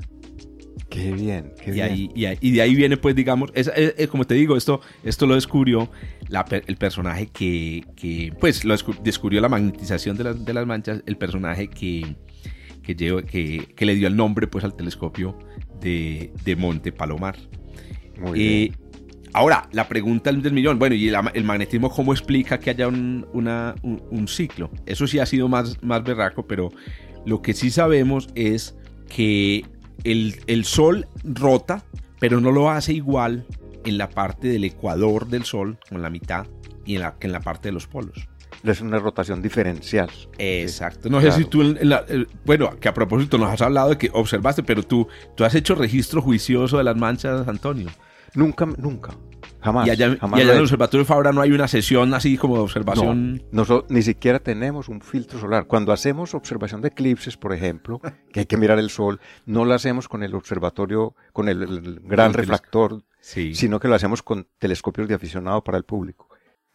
[0.96, 1.86] Qué bien, qué Y, bien.
[1.92, 4.56] ahí, y, ahí- y de ahí viene, pues, digamos, es- es- es como te digo,
[4.56, 5.90] esto, esto lo descubrió
[6.28, 10.66] la el personaje que, que, pues, lo descu- descubrió la magnetización de, las- de las
[10.66, 12.16] manchas, el personaje que,
[12.82, 15.38] que, lleva- que, que le dio el nombre, pues, al telescopio
[15.80, 17.36] de, de Monte Palomar.
[18.18, 18.74] Muy Eh, bien.
[19.34, 23.26] ahora, la pregunta del millón, bueno, ¿y el, el magnetismo cómo explica que haya un,
[23.34, 24.70] una- un- un ciclo?
[24.86, 26.70] Eso sí ha sido más, más berraco, pero
[27.26, 28.74] lo que sí sabemos es
[29.08, 29.64] que
[30.04, 31.84] el, el Sol rota,
[32.20, 33.46] pero no lo hace igual
[33.84, 36.46] en la parte del ecuador del Sol, como en la mitad,
[36.84, 38.28] y en la, que en la parte de los polos.
[38.64, 40.08] Es una rotación diferencial.
[40.38, 41.08] Exacto.
[41.08, 41.42] No sé Claro.
[41.42, 44.10] si tú, en- en la- eh, bueno, que a propósito nos has hablado de que
[44.12, 45.06] observaste, pero tú,
[45.36, 47.88] tú has hecho registro juicioso de las manchas, Antonio.
[48.34, 49.14] Nunca, nunca.
[49.66, 49.86] Jamás.
[49.86, 50.62] y allá, jamás y allá lo en el.
[50.64, 53.42] Observatorio Fabra no hay una sesión así como de observación.
[53.50, 55.66] No, noso- ni siquiera tenemos un filtro solar.
[55.66, 58.00] Cuando hacemos observación de eclipses, por ejemplo,
[58.32, 62.00] que hay que mirar el sol, no lo hacemos con el observatorio, con el, el
[62.04, 63.54] gran refractor, Sí.
[63.56, 66.28] sino que lo hacemos con telescopios de aficionado para el público.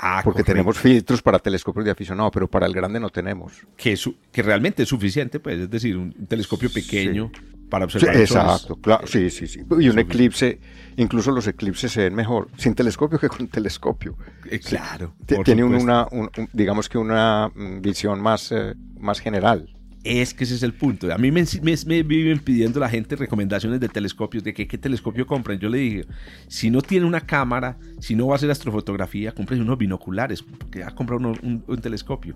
[0.04, 3.54] Ah, porque tenemos filtros para telescopios de aficionado, pero para el grande no tenemos.
[3.78, 3.96] Que,
[4.32, 7.32] que realmente es suficiente, pues, es decir, un, telescopio pequeño
[7.72, 8.14] para observar.
[8.14, 9.62] Sí, exacto, claro, sí, sí, sí.
[9.80, 10.60] Y un eclipse,
[10.98, 14.18] incluso los eclipses se ven mejor sin telescopio que con telescopio.
[14.50, 15.16] Eh, claro.
[15.46, 16.06] Tiene una,
[16.52, 19.74] digamos que una mm, visión más, eh, más general.
[20.04, 21.14] Es que ese es el punto.
[21.14, 25.28] A mí me, me, viven pidiendo la gente recomendaciones de telescopios, de que, qué telescopio
[25.28, 25.60] compren.
[25.60, 26.06] Yo le dije,
[26.48, 30.84] si no tiene una cámara, si no va a hacer astrofotografía, compren unos binoculares, porque
[30.84, 32.36] a comprar un, telescopio.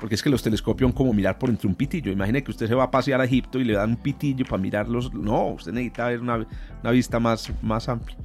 [0.00, 2.10] Porque es que los telescopios son como mirar por entre un pitillo.
[2.10, 4.62] Imagine que usted se va a pasear a Egipto y le dan un pitillo para
[4.62, 5.12] mirarlos.
[5.12, 6.46] No, usted necesita ver una,
[6.80, 8.16] una vista más, más amplia.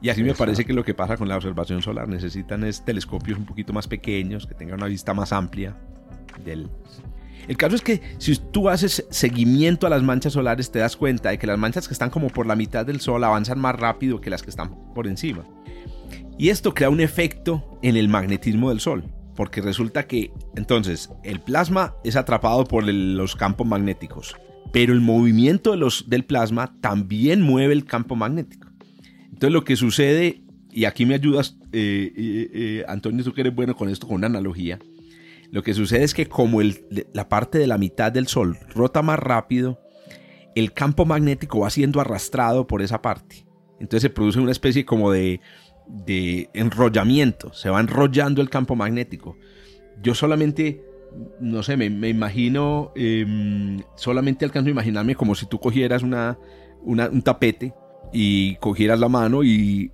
[0.00, 2.06] Y así me parece que lo que pasa con la observación solar.
[2.06, 5.76] Necesitan es telescopios un poquito más pequeños, que tengan una vista más amplia
[6.44, 6.70] del,
[7.48, 11.30] el caso es que si tú haces seguimiento a las manchas solares, te das cuenta
[11.30, 14.20] de que las manchas que están como por la mitad del Sol avanzan más rápido
[14.20, 15.44] que las que están por encima.
[16.38, 19.04] Y esto crea un efecto en el magnetismo del Sol,
[19.36, 24.36] porque resulta que entonces el plasma es atrapado por los campos magnéticos,
[24.72, 28.68] pero el movimiento de los, del plasma también mueve el campo magnético.
[29.24, 33.54] Entonces lo que sucede, y aquí me ayudas, eh, eh, eh, Antonio, tú que eres
[33.54, 34.78] bueno con esto, con una analogía,
[35.50, 39.18] lo que sucede es que como la parte de la mitad del Sol rota más
[39.18, 39.80] rápido,
[40.54, 43.46] el campo magnético va siendo arrastrado por esa parte.
[43.78, 45.40] Entonces se produce una especie como de,
[46.54, 49.36] enrollamiento, se va enrollando el campo magnético.
[50.02, 50.82] Yo solamente,
[51.40, 56.38] no sé, me, imagino, em, solamente alcanzo a imaginarme como si tú cogieras una,
[56.82, 57.74] un tapete
[58.12, 59.90] y cogieras la mano y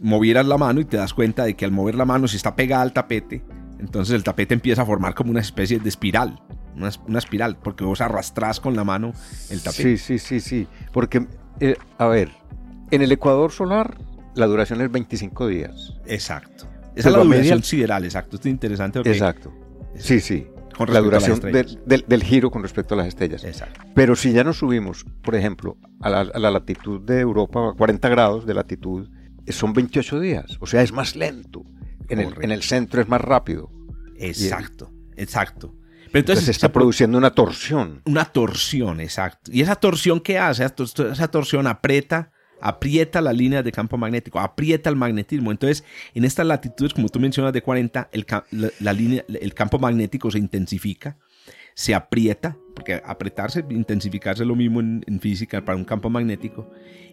[0.00, 2.56] movieras la mano y te das cuenta de que al mover la mano, si está
[2.56, 3.42] pegada al tapete,
[3.82, 6.40] entonces el tapete empieza a formar como una especie de espiral,
[6.76, 9.12] una, espiral, porque vos arrastrás con la mano
[9.50, 9.96] el tapete.
[9.96, 10.68] Sí, sí, sí, sí.
[10.92, 11.26] Porque,
[11.58, 12.30] eh, a ver,
[12.92, 13.98] en el ecuador solar
[14.36, 15.94] la duración es 25 días.
[16.06, 16.68] Exacto.
[16.94, 18.36] Esa es la duración sideral, exacto.
[18.36, 19.00] Esto es interesante.
[19.00, 19.52] exacto.
[19.96, 20.46] Sí, sí.
[20.76, 23.44] Con la duración del, giro con respecto a las estrellas.
[23.44, 23.80] Exacto.
[23.94, 27.72] Pero si ya nos subimos, por ejemplo, a la, a la latitud de Europa, a
[27.74, 29.08] 40 grados de latitud,
[29.48, 30.56] son 28 días.
[30.60, 31.64] O sea, es más lento
[32.12, 33.70] en el, centro es más rápido.
[34.18, 35.74] Exacto, exacto.
[36.12, 38.02] Pero entonces, se está produciendo una torsión.
[38.04, 39.50] Una torsión, exacto.
[39.52, 40.62] ¿Y esa torsión qué hace?
[40.64, 45.50] Esa torsión aprieta, aprieta la línea de campo magnético, aprieta el magnetismo.
[45.50, 48.26] Entonces, en estas latitudes, como tú mencionas, de 40, el,
[48.80, 51.16] la, línea, el campo magnético se intensifica,
[51.74, 56.70] se aprieta, porque apretarse, intensificarse lo mismo en, física para un campo magnético,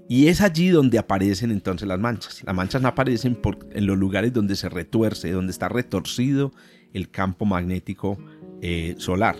[0.07, 2.43] y es allí donde aparecen entonces las manchas.
[2.43, 3.37] Las manchas no aparecen
[3.71, 6.51] en los lugares donde se retuerce, donde está retorcido
[6.93, 8.17] el campo magnético
[8.61, 9.35] eh, solar.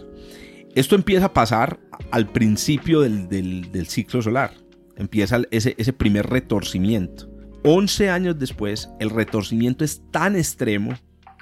[0.75, 1.79] Esto empieza a pasar
[2.11, 4.51] al principio del, ciclo solar.
[4.95, 7.27] Empieza ese, ese primer retorcimiento.
[7.63, 10.93] 11 años después, el retorcimiento es tan extremo,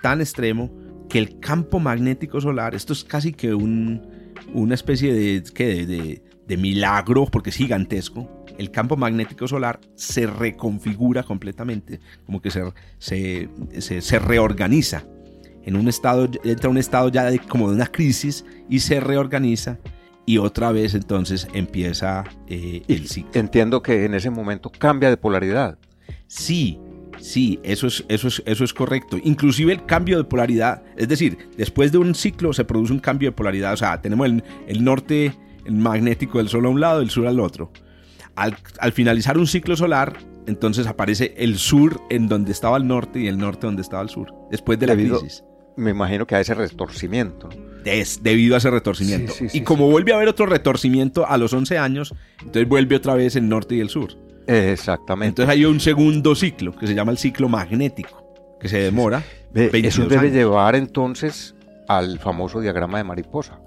[0.02, 0.72] tan extremo,
[1.10, 4.02] que el campo magnético solar, esto es casi que un,
[4.53, 11.23] una especie de, de, de milagro, porque es gigantesco, el campo magnético solar se reconfigura
[11.23, 12.63] completamente, como que se,
[12.99, 15.03] se, reorganiza.
[15.63, 19.77] En un estado, entra un estado ya de, como de una crisis y se reorganiza
[20.25, 23.31] y otra vez entonces empieza eh, el ciclo.
[23.33, 25.77] Entiendo que en ese momento cambia de polaridad.
[26.27, 26.79] Sí,
[27.19, 29.17] sí, eso es, eso es, eso es correcto.
[29.23, 33.30] Inclusive el cambio de polaridad, es decir, después de un ciclo se produce un cambio
[33.30, 35.34] de polaridad, o sea, tenemos el, el norte
[35.65, 37.71] el magnético del Sol a un lado, el sur al otro
[38.38, 43.27] al, finalizar un ciclo solar, entonces aparece el sur en donde estaba el norte y
[43.27, 45.43] el norte donde estaba el sur, después de la crisis.
[45.75, 47.49] Me imagino que a ese retorcimiento.
[47.86, 49.34] Es debido a ese retorcimiento.
[49.53, 53.36] y como vuelve a haber otro retorcimiento a los 11 años, entonces vuelve otra vez
[53.36, 54.15] el norte y el sur.
[54.47, 55.41] Exactamente.
[55.43, 59.23] Entonces hay un segundo ciclo que se llama el ciclo magnético, que se demora.
[59.53, 61.55] Eso debe llevar entonces
[61.88, 63.60] al famoso diagrama de mariposa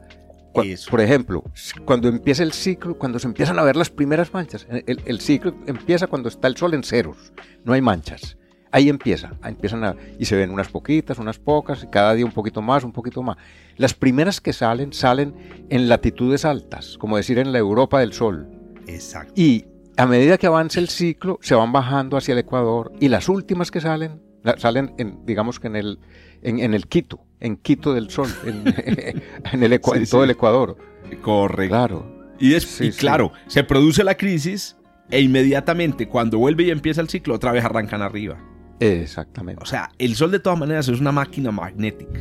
[0.90, 1.44] por ejemplo,
[1.84, 6.06] cuando empieza el ciclo, cuando se empiezan a ver las primeras manchas, el, ciclo empieza
[6.06, 7.32] cuando está el sol en ceros,
[7.64, 8.36] no hay manchas.
[8.72, 12.30] Ahí empieza, empiezan a, y se ven unas poquitas, unas pocas, y cada día un
[12.30, 13.36] poquito más, un poquito más.
[13.76, 15.34] Las primeras que salen, salen
[15.70, 18.48] en latitudes altas, como decir en la Europa del Sol.
[18.86, 19.32] Exacto.
[19.34, 19.64] Y
[20.00, 23.70] a medida que avanza el ciclo, se van bajando hacia el Ecuador, y las últimas
[23.70, 24.22] que salen,
[24.56, 25.98] salen en, digamos que en el,
[26.42, 30.76] en el Quito, en Quito del Sol, en, el todo el Ecuador.
[31.22, 31.68] Correcto.
[31.68, 32.20] Claro.
[32.38, 34.76] Y, es, claro, se produce la crisis
[35.10, 38.38] e inmediatamente cuando vuelve y empieza el ciclo, otra vez arrancan arriba.
[38.80, 39.62] Exactamente.
[39.62, 42.20] O sea, el Sol de todas maneras es una máquina magnética.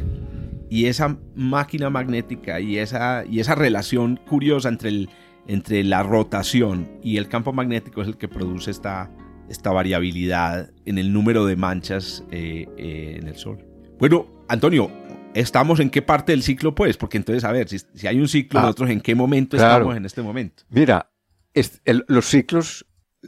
[0.69, 5.09] Y esa máquina magnética y esa, y esa relación curiosa entre, el,
[5.47, 9.11] entre la rotación y el campo magnético es el que produce esta,
[9.49, 13.65] esta variabilidad en el número de manchas eh, eh, en el Sol.
[13.99, 14.91] Bueno, Antonio,
[15.33, 16.97] ¿estamos en qué parte del ciclo, pues?
[16.97, 19.75] Porque entonces, a ver, si, hay un ciclo, Ah, nosotros en qué momento claro.
[19.77, 20.63] estamos en este momento.
[20.69, 21.09] Mira,
[21.53, 22.85] es- el- los ciclos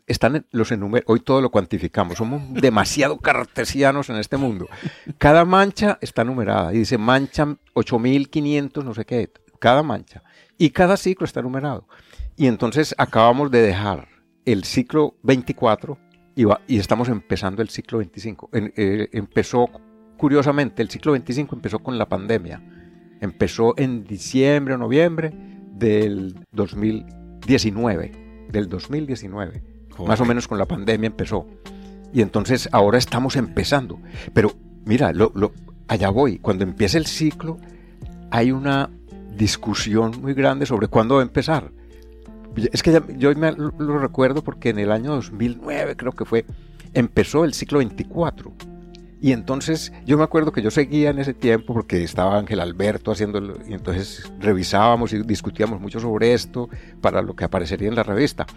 [0.07, 4.69] están en, los enumer- hoy todo lo cuantificamos, somos demasiado cartesianos en este mundo.
[5.17, 10.23] Cada mancha está numerada y dice mancha 8500, no sé qué, cada mancha.
[10.61, 11.87] Y cada ciclo está numerado.
[12.37, 14.07] Y entonces acabamos de dejar
[14.45, 15.97] el ciclo 24
[16.35, 18.49] y, va- y estamos empezando el ciclo 25.
[18.53, 19.67] En- eh, empezó,
[20.17, 22.61] curiosamente, el ciclo 25 empezó con la pandemia.
[23.21, 25.31] Empezó en diciembre o noviembre
[25.73, 28.47] del 2019.
[28.51, 29.63] Del 2019.
[30.07, 31.47] Más o menos con la pandemia empezó.
[32.13, 33.99] Y entonces ahora estamos empezando.
[34.33, 34.51] Pero
[34.85, 35.53] mira, lo, lo-
[35.87, 36.37] allá voy.
[36.39, 37.57] Cuando empieza el ciclo,
[38.29, 38.89] hay una
[39.37, 41.71] discusión muy grande sobre cuándo empezar.
[42.73, 46.25] Es que ya- yo me lo, lo recuerdo porque en el año 2009 creo que
[46.25, 46.45] fue,
[46.93, 48.51] empezó el ciclo 24.
[49.23, 53.11] Y entonces yo me acuerdo que yo seguía en ese tiempo porque estaba Ángel Alberto
[53.11, 56.69] haciendo, y entonces revisábamos y discutíamos mucho sobre esto
[57.01, 58.47] para lo que aparecería en la revista.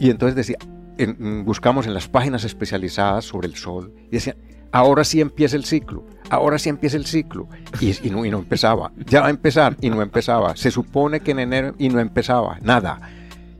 [0.00, 0.56] Y entonces decía,
[0.98, 4.36] en- buscamos en las páginas especializadas sobre el sol y decían,
[4.72, 7.48] ahora sí empieza el ciclo, ahora sí empieza el ciclo.
[7.80, 10.56] Y, y no, y no empezaba, ya va a empezar y no empezaba.
[10.56, 13.00] Se supone que en enero y no empezaba, nada.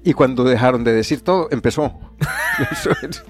[0.04, 2.00] Y cuando dejaron de decir todo, empezó.
[3.02, 3.24] Es-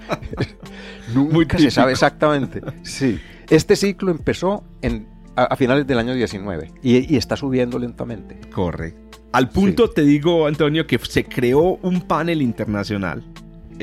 [1.13, 2.61] Muy Nunca se sabe exactamente.
[2.83, 3.19] Sí.
[3.49, 8.39] Este ciclo empezó en, a, a finales del año 19 y, y está subiendo lentamente.
[8.49, 9.19] Correcto.
[9.33, 13.23] Al punto te digo, Antonio, que se creó un panel internacional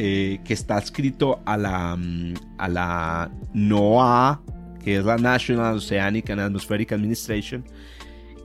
[0.02, 4.40] eh, que está adscrito a la, mm, a la NOAA,
[4.82, 7.64] que es la National Oceanic and Atmospheric Administration,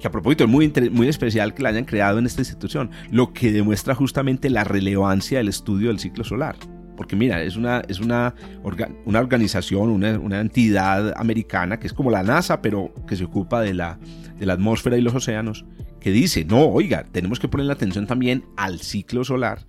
[0.01, 3.31] que a propósito es muy, muy especial que la hayan creado en esta institución, lo
[3.31, 6.57] que demuestra justamente la relevancia del estudio del ciclo solar.
[6.97, 11.93] Porque mira, es una, es una, orga- una organización, una, una entidad americana que es
[11.93, 13.97] como la NASA, pero que se ocupa de la,
[14.37, 15.65] de la atmósfera y los océanos,
[16.01, 19.65] que dice, no, oiga, tenemos que ponerle atención también al ciclo solar.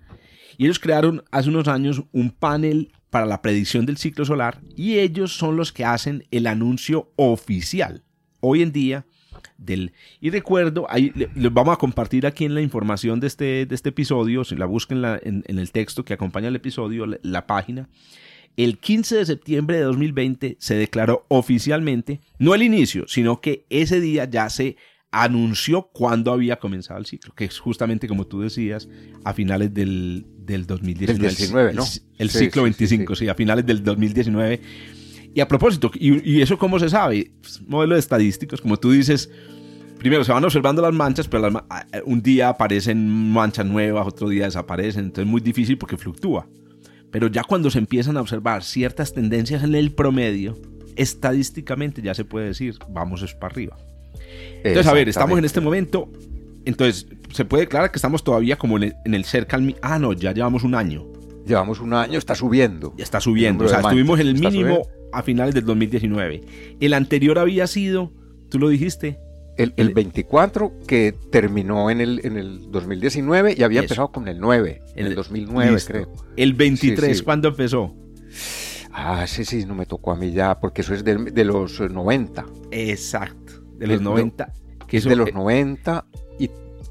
[0.59, 4.99] Y ellos crearon hace unos años un panel para la predicción del ciclo solar y
[4.99, 8.03] ellos son los que hacen el anuncio oficial
[8.41, 9.07] hoy en día
[9.59, 9.93] del...
[10.21, 13.75] Y recuerdo, ahí le- les vamos a compartir aquí en la información de este, de
[13.75, 17.89] este episodio, si la busquen en el texto que acompaña el episodio, la, la página.
[18.57, 24.01] El 15 de septiembre de 2020 se declaró oficialmente, no el inicio, sino que ese
[24.01, 24.77] día ya se
[25.11, 28.89] anunció cuándo había comenzado el ciclo, que es justamente como tú decías,
[29.25, 31.21] a finales del, del 2019.
[31.21, 31.83] Del 19, ¿no?
[31.85, 33.25] El, el Sí, ciclo sí, sí, 25, sí.
[33.25, 34.61] sí, a finales del 2019.
[35.35, 37.31] Y a propósito, ¿y, y eso cómo se sabe?
[37.41, 39.29] Pues, modelos estadísticos, como tú dices,
[39.99, 41.63] primero se van observando las manchas, pero las
[42.07, 46.49] un día aparecen manchas nuevas, otro día desaparecen, entonces es muy difícil porque fluctúa.
[47.11, 50.59] Pero ya cuando se empiezan a observar ciertas tendencias en el promedio,
[50.97, 53.77] estadísticamente ya se puede decir, vamos es para arriba.
[54.65, 56.11] Entonces, a ver, estamos en este momento.
[56.65, 59.77] Entonces, se puede declarar que estamos todavía como en el, en el cerca al.
[59.83, 61.07] Ah, no, ya llevamos un año.
[61.47, 62.93] Llevamos un año, está subiendo.
[62.97, 63.67] Ya está subiendo.
[63.67, 66.43] O sea, estuvimos en el mínimo a finales del 2019.
[66.81, 68.13] El anterior había sido,
[68.51, 69.21] tú lo dijiste,
[69.57, 73.85] El, el El- 24 que terminó en el, en el 2019 y había Eso.
[73.85, 75.93] empezado con el 9, en el 2009 Listo.
[75.93, 76.13] creo.
[76.37, 77.25] El 23, Sí, sí.
[77.25, 77.95] ¿cuándo empezó?
[78.93, 81.81] Ah, sí, sí, no me tocó a mí ya, porque eso es de, de los
[81.81, 82.45] eh, 90.
[82.71, 83.53] Exacto.
[83.79, 84.53] De los no- 90.
[84.87, 86.26] Que Es eso, de los eh, 90 y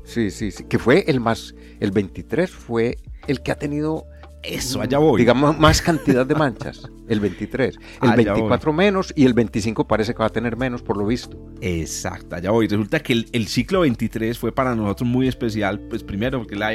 [0.05, 4.05] sí, sí, sí, que fue el más, el 23 fue el que ha tenido,
[4.43, 5.19] eso, allá voy.
[5.19, 7.75] digamos, más cantidad de manchas, el 23.
[8.01, 11.05] El Allá 24 menos y el 25 parece que va a tener menos por lo
[11.05, 11.37] visto.
[11.61, 12.67] Exacto, allá voy.
[12.67, 16.73] Resulta que el, el ciclo 23 fue para nosotros muy especial, pues primero porque la,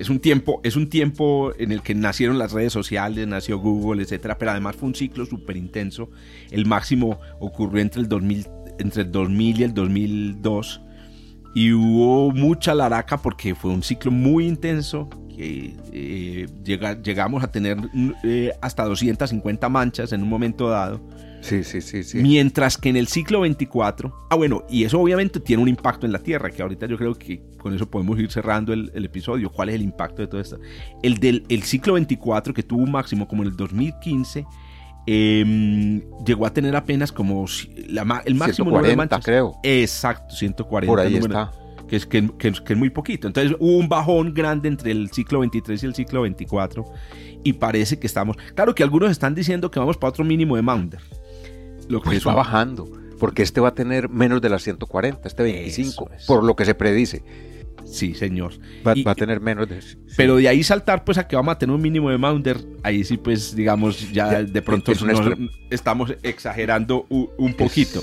[0.00, 4.02] es un tiempo, es un tiempo en el que nacieron las redes sociales, nació Google,
[4.02, 6.08] etcétera, pero además fue un ciclo súper intenso.
[6.50, 8.46] El máximo ocurrió entre el 2000,
[8.78, 10.80] entre el 2000 y el 2002
[11.54, 17.50] y hubo mucha laraca porque fue un ciclo muy intenso que eh, llega- llegamos a
[17.50, 17.76] tener
[18.22, 21.00] eh, hasta 250 manchas en un momento dado.
[21.40, 22.18] Sí, sí, sí, sí.
[22.18, 26.12] Mientras que en el ciclo 24, ah bueno, y eso obviamente tiene un impacto en
[26.12, 29.50] la Tierra, que ahorita yo creo que con eso podemos ir cerrando el, el episodio.
[29.50, 30.58] ¿Cuál es el impacto de todo esto?
[31.02, 34.44] El del el ciclo 24, que tuvo un máximo como en el 2015,
[35.06, 37.44] em, llegó a tener apenas como
[37.88, 39.24] la el máximo número de 140 manchas.
[39.24, 39.56] creo.
[39.62, 40.90] Exacto, 140.
[40.92, 41.52] Por ahí número- está.
[41.88, 43.26] Que es, que, que es- que es muy poquito.
[43.26, 46.84] Entonces hubo un bajón grande entre el ciclo 23 y el ciclo 24
[47.42, 48.36] y parece que estamos...
[48.54, 51.00] Claro que algunos están diciendo que vamos para otro mínimo de Maunder.
[51.88, 52.88] Lo que Pues es va un- bajando,
[53.18, 56.26] porque este va a tener menos de las 140, este 25, Eso es.
[56.26, 57.24] por lo que se predice.
[57.90, 58.52] Sí, señor.
[58.86, 59.82] Va, Y- va a tener menos de...
[59.82, 59.96] sí.
[60.16, 63.02] Pero de ahí saltar pues a que vamos a tener un mínimo de Maunder, ahí
[63.04, 65.20] sí pues digamos ya de pronto es nos-
[65.70, 68.00] estamos exagerando un poquito.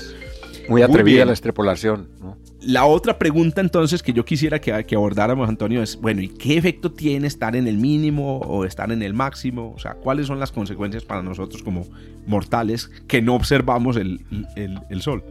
[0.68, 2.36] Muy Muy atrevida la extrapolación, ¿no?
[2.60, 6.58] La otra pregunta entonces que yo quisiera que, que abordáramos, Antonio, es, bueno, ¿y qué
[6.58, 9.72] efecto tiene estar en el mínimo o estar en el máximo?
[9.74, 11.86] O sea, ¿cuáles son las consecuencias para nosotros como
[12.26, 14.20] mortales que no observamos el,
[14.56, 15.24] el- el sol?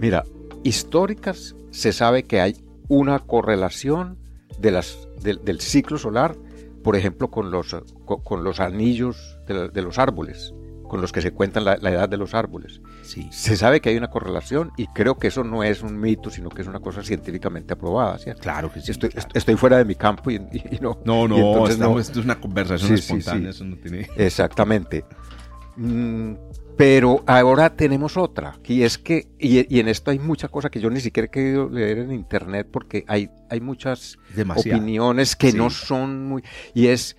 [0.00, 0.24] Mira,
[0.64, 2.56] históricas se sabe que hay
[2.88, 4.18] una correlación
[4.58, 6.36] de las, del- del ciclo solar,
[6.82, 7.74] por ejemplo, con los,
[8.04, 10.54] con, con los anillos de, la- de los árboles,
[10.88, 12.80] con los que se cuentan la, la edad de los árboles.
[13.02, 13.28] Sí.
[13.32, 16.48] Se sabe que hay una correlación y creo que eso no es un mito, sino
[16.48, 18.18] que es una cosa científicamente aprobada.
[18.18, 18.42] ¿cierto?
[18.42, 18.92] Claro que sí.
[18.92, 19.28] estoy, claro.
[19.34, 20.98] estoy fuera de mi campo y, y- y no.
[21.04, 22.00] No, y no, entonces estamos- no.
[22.00, 23.56] esto es una conversación sí, espontánea, sí.
[23.56, 24.08] eso no tiene...
[24.16, 25.04] Exactamente.
[25.76, 26.34] Mm,
[26.76, 30.80] pero ahora tenemos otra, y es que, y, y en esto hay mucha cosa que
[30.80, 34.78] yo ni siquiera he querido leer en internet porque hay, hay muchas Demasiado.
[34.78, 35.56] opiniones que Sí.
[35.56, 36.42] no son muy,
[36.74, 37.16] y es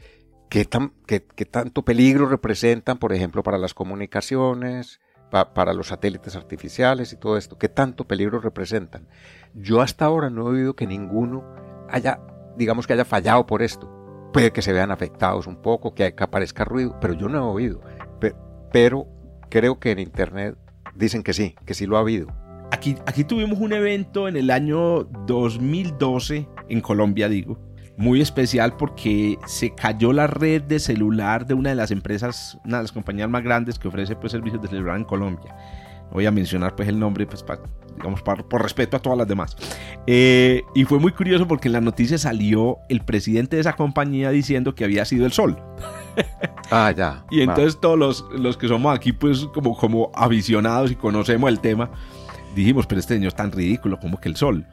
[0.50, 5.00] qué tan, qué, qué tanto peligro representan, por ejemplo, para las comunicaciones,
[5.32, 9.08] pa- para los satélites artificiales y todo esto, qué tanto peligro representan.
[9.54, 11.44] Yo hasta ahora no he oído que ninguno
[11.90, 12.20] haya,
[12.58, 13.92] digamos que haya fallado por esto.
[14.34, 17.42] Puede que se vean afectados un poco, que, que aparezca ruido, pero yo no he
[17.42, 17.82] oído.
[18.20, 18.36] Pe-
[18.72, 19.08] pero
[19.50, 20.56] creo que en internet
[20.96, 22.28] dicen que sí, que sí lo ha habido.
[22.72, 27.58] Aquí, aquí tuvimos un evento en el año 2012, en Colombia digo,
[27.98, 32.78] muy especial porque se cayó la red de celular de una de las empresas, una
[32.78, 35.56] de las compañías más grandes que ofrece pues, servicios de celular en Colombia.
[36.12, 37.60] Voy a mencionar pues el nombre, pues pa-
[37.96, 39.56] digamos par- por respeto a todas las demás.
[40.06, 44.30] Eh, y fue muy curioso porque en la noticia salió el presidente de esa compañía
[44.32, 45.58] diciendo que había sido el sol.
[46.70, 47.24] Ah, ya.
[47.32, 47.44] Y va.
[47.54, 51.90] entonces todos los, los que somos aquí, pues como, como aficionados y conocemos el tema,
[52.56, 54.68] dijimos, pero este señor es tan ridículo como que el sol.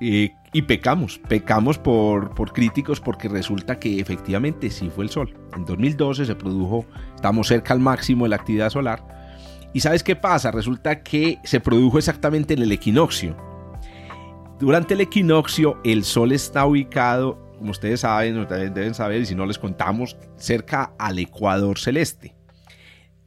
[0.00, 5.34] Eh, y pecamos, pecamos por, por críticos porque resulta que efectivamente sí fue el sol.
[5.56, 9.04] En 2012 se produjo, estamos cerca al máximo de la actividad solar.
[9.72, 10.52] ¿Y sabes qué pasa?
[10.52, 13.36] Resulta que se produjo exactamente en el equinoccio.
[14.60, 19.46] Durante el equinoccio el sol está ubicado, como ustedes saben, deben saber, y si no
[19.46, 22.34] les contamos, cerca al ecuador celeste,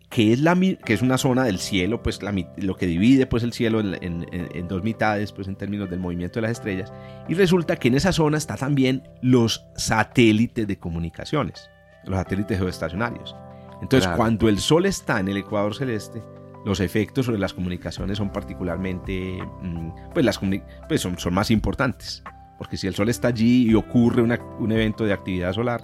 [0.09, 3.43] que es, la, que es una zona del cielo, pues la lo que divide pues,
[3.43, 6.93] el cielo en, en- en- dos mitades, pues en términos del movimiento de las estrellas.
[7.27, 11.69] Y resulta que en esa zona está también los satélites de comunicaciones,
[12.05, 13.35] los satélites geoestacionarios.
[13.81, 14.17] Entonces, Claro.
[14.17, 16.23] cuando el sol está en el ecuador celeste,
[16.65, 20.39] los efectos sobre las comunicaciones son particularmente, mm, pues, las
[20.87, 22.23] pues son, son más importantes.
[22.57, 25.83] Porque si el sol está allí y ocurre una- un evento de actividad solar,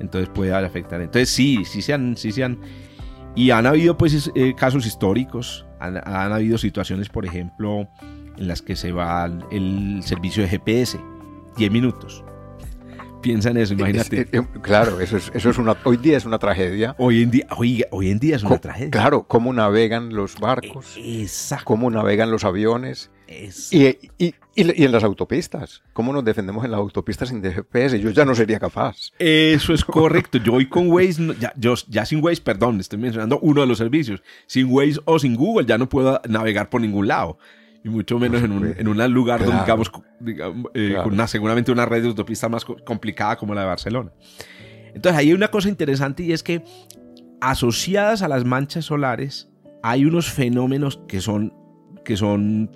[0.00, 1.00] entonces puede afectar.
[1.00, 2.58] Entonces sí, sí se han, sí se han,
[3.34, 7.88] y han habido pues es- eh, casos históricos, han, han habido situaciones, por ejemplo,
[8.36, 10.98] en las que se va el, servicio de GPS,
[11.56, 12.22] 10 minutos.
[13.22, 14.20] Piensa en eso, imagínate.
[14.22, 16.94] Es- eh, claro, eso es, eso es una, hoy día es una tragedia.
[16.98, 18.90] Hoy en día, hoy, hoy en día es una tragedia.
[18.90, 21.64] Claro, cómo navegan los barcos, Exacto.
[21.64, 25.82] cómo navegan los aviones y, y- y- y en las autopistas.
[25.92, 27.98] ¿Cómo nos defendemos en las autopistas sin GPS?
[28.00, 28.96] Yo ya no sería capaz.
[29.18, 30.38] Eso es correcto.
[30.38, 33.78] Yo hoy con Waze, ya, yo, ya sin Waze, perdón, estoy mencionando uno de los
[33.78, 34.22] servicios.
[34.46, 37.38] Sin Waze o sin Google ya no puedo navegar por ningún lado.
[37.84, 41.04] Y mucho menos en un, en un lugar donde, digamos, digamos, eh, Claro.
[41.04, 44.10] con una, seguramente una red de autopistas más co- complicada como la de Barcelona.
[44.94, 46.64] Entonces, ahí hay una cosa interesante y es que
[47.40, 49.48] asociadas a las manchas solares
[49.82, 51.52] hay unos fenómenos que son,
[52.04, 52.70] que son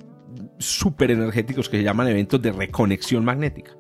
[0.60, 3.72] súper energéticos que se llaman eventos de reconexión magnética.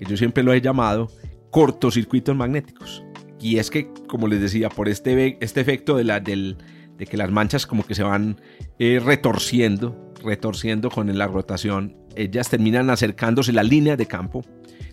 [0.00, 1.08] Yo siempre lo he llamado
[1.50, 3.04] cortocircuitos magnéticos.
[3.40, 6.56] Y es que, como les decía, por este, este efecto de, la, del,
[6.96, 8.40] de que las manchas como que se van
[8.78, 14.42] eh, retorciendo, retorciendo con la rotación, ellas terminan acercándose la línea de campo,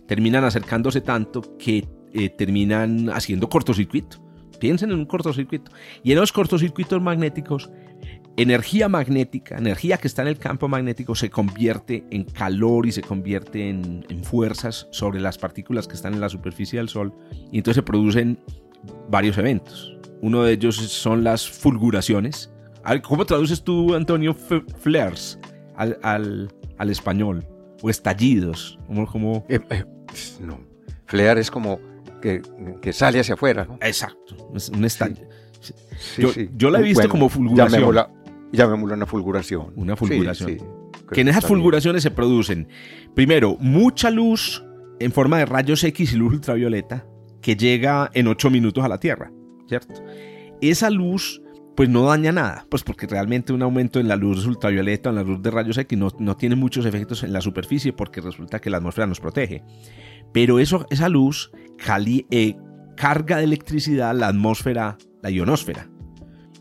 [0.07, 4.21] terminan acercándose tanto que eh, terminan haciendo cortocircuito.
[4.59, 5.71] Piensen en un cortocircuito.
[6.03, 7.69] Y en los cortocircuitos magnéticos,
[8.37, 13.01] energía magnética, energía que está en el campo magnético, se convierte en calor y se
[13.01, 17.13] convierte en, en fuerzas sobre las partículas que están en la superficie del Sol.
[17.51, 18.39] Y entonces se producen
[19.09, 19.95] varios eventos.
[20.21, 22.49] Uno de ellos son las fulguraciones.
[23.03, 25.37] ¿Cómo traduces tú, Antonio, flares
[25.75, 27.45] al, al- al español?
[27.81, 28.79] O estallidos.
[28.87, 29.45] Como, como...
[29.49, 29.83] Eh, eh,
[30.41, 30.59] no.
[31.05, 31.79] Flear es como
[32.21, 32.41] que,
[32.81, 33.77] que sale hacia afuera, ¿no?
[33.81, 34.35] Exacto.
[34.55, 35.27] es Un estallido.
[35.59, 37.71] Sí, Yo- yo la he visto como fulguración.
[37.81, 38.09] Llamémosla,
[38.53, 39.73] llamémosla una fulguración.
[39.75, 40.49] Una fulguración.
[40.51, 40.57] sí,
[41.11, 41.49] que en esas bien.
[41.49, 42.67] fulguraciones se producen,
[43.13, 44.63] primero, mucha luz
[44.99, 47.05] en forma de rayos X y luz ultravioleta
[47.41, 49.31] que llega en 8 minutos a la Tierra,
[49.67, 49.93] ¿cierto?
[50.61, 51.41] Esa luz
[51.75, 55.23] pues no daña nada, pues porque realmente un aumento en la luz ultravioleta, en la
[55.23, 58.69] luz de rayos X, no, no tiene muchos efectos en la superficie porque resulta que
[58.69, 59.63] la atmósfera nos protege.
[60.31, 61.51] Pero eso, esa luz
[62.29, 62.55] eh,
[62.95, 65.89] carga de electricidad la atmósfera, la ionosfera.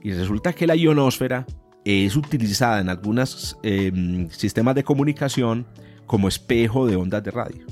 [0.02, 1.46] Y resulta que la ionosfera
[1.84, 5.66] es utilizada en algunos em, sistemas de comunicación
[6.06, 7.66] como espejo de ondas de radio.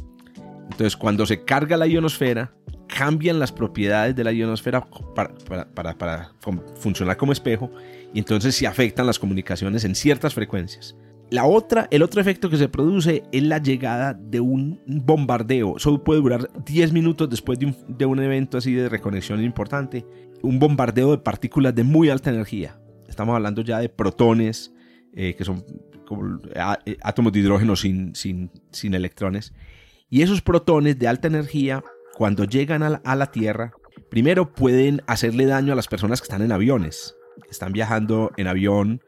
[0.70, 2.52] Entonces, cuando se carga la ionosfera,
[2.86, 6.32] cambian las propiedades de la ionosfera para,
[6.76, 7.70] funcionar como espejo
[8.12, 10.96] y entonces se afectan las comunicaciones en ciertas frecuencias.
[11.30, 15.76] La otra, el otro efecto que se produce es la llegada de un bombardeo.
[15.76, 20.04] Eso puede durar 10 minutos después de un, de un evento así de reconexión importante.
[20.42, 22.80] Un bombardeo de partículas de muy alta energía.
[23.11, 24.72] Estamos hablando ya de protones,
[25.12, 25.64] eh, que son
[26.54, 29.52] eh, átomos de hidrógeno sin, sin, sin electrones.
[30.08, 31.84] Y esos protones de alta energía
[32.14, 33.72] cuando llegan a la, Tierra,
[34.11, 37.16] primero pueden hacerle daño a las personas que están en aviones,
[37.50, 39.02] están viajando en avión,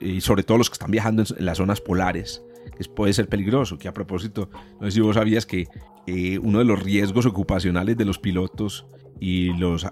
[0.00, 2.44] y sobre todo los que están viajando en, las zonas polares,
[2.76, 3.78] que puede ser peligroso.
[3.78, 5.66] Que a propósito, no sé si vos sabías que
[6.06, 8.86] eh, uno de los riesgos ocupacionales de los pilotos
[9.18, 9.86] y los,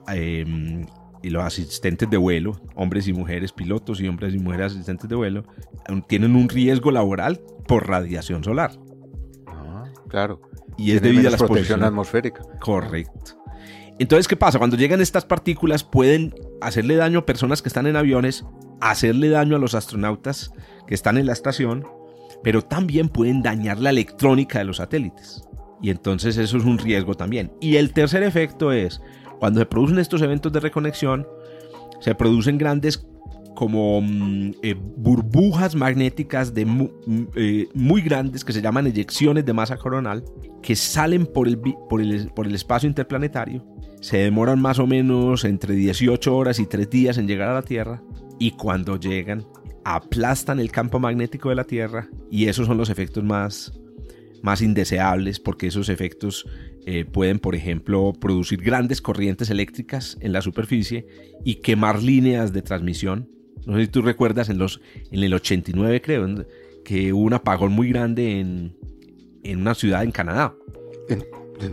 [1.23, 5.17] y los asistentes de vuelo, hombres y mujeres pilotos y hombres y mujeres asistentes de
[5.17, 5.45] vuelo,
[6.09, 8.73] tienen un riesgo laboral por radiación solar.
[9.47, 10.41] Ah, claro
[10.77, 12.43] y es debido a la protección atmosférica.
[12.61, 13.39] Correcto.
[13.99, 14.59] Entonces, ¿qué pasa?
[14.59, 18.45] Cuando llegan estas partículas pueden hacerle daño a personas que están en aviones,
[18.81, 20.53] hacerle daño a los astronautas
[20.87, 21.87] que están en la estación,
[22.43, 25.45] pero también pueden dañar la electrónica de los satélites.
[25.81, 27.53] Y entonces eso es un riesgo también.
[27.61, 29.01] Y el tercer efecto es,
[29.43, 31.27] cuando se producen estos eventos de reconexión,
[31.99, 33.05] se producen grandes
[33.57, 36.65] como mm, eh, burbujas magnéticas de
[37.35, 40.23] eh, muy grandes que se llaman eyecciones de masa coronal
[40.63, 43.67] que salen por el, por el, por el espacio interplanetario.
[44.01, 47.63] Se demoran más o menos entre 18 horas y 3 días en llegar a la
[47.63, 48.01] Tierra
[48.39, 49.45] y cuando llegan
[49.85, 53.73] aplastan el campo magnético de la Tierra y esos son los efectos más,
[54.41, 56.47] más indeseables porque esos efectos
[56.87, 61.07] eh, pueden, por ejemplo, producir grandes corrientes eléctricas en la superficie
[61.45, 63.29] y quemar líneas de transmisión
[63.67, 64.81] no sé si tú recuerdas en, los,
[65.11, 66.45] en el 89, creo,
[66.85, 68.75] que hubo un apagón muy grande en,
[69.61, 70.55] una ciudad en Canadá.
[71.09, 71.25] En,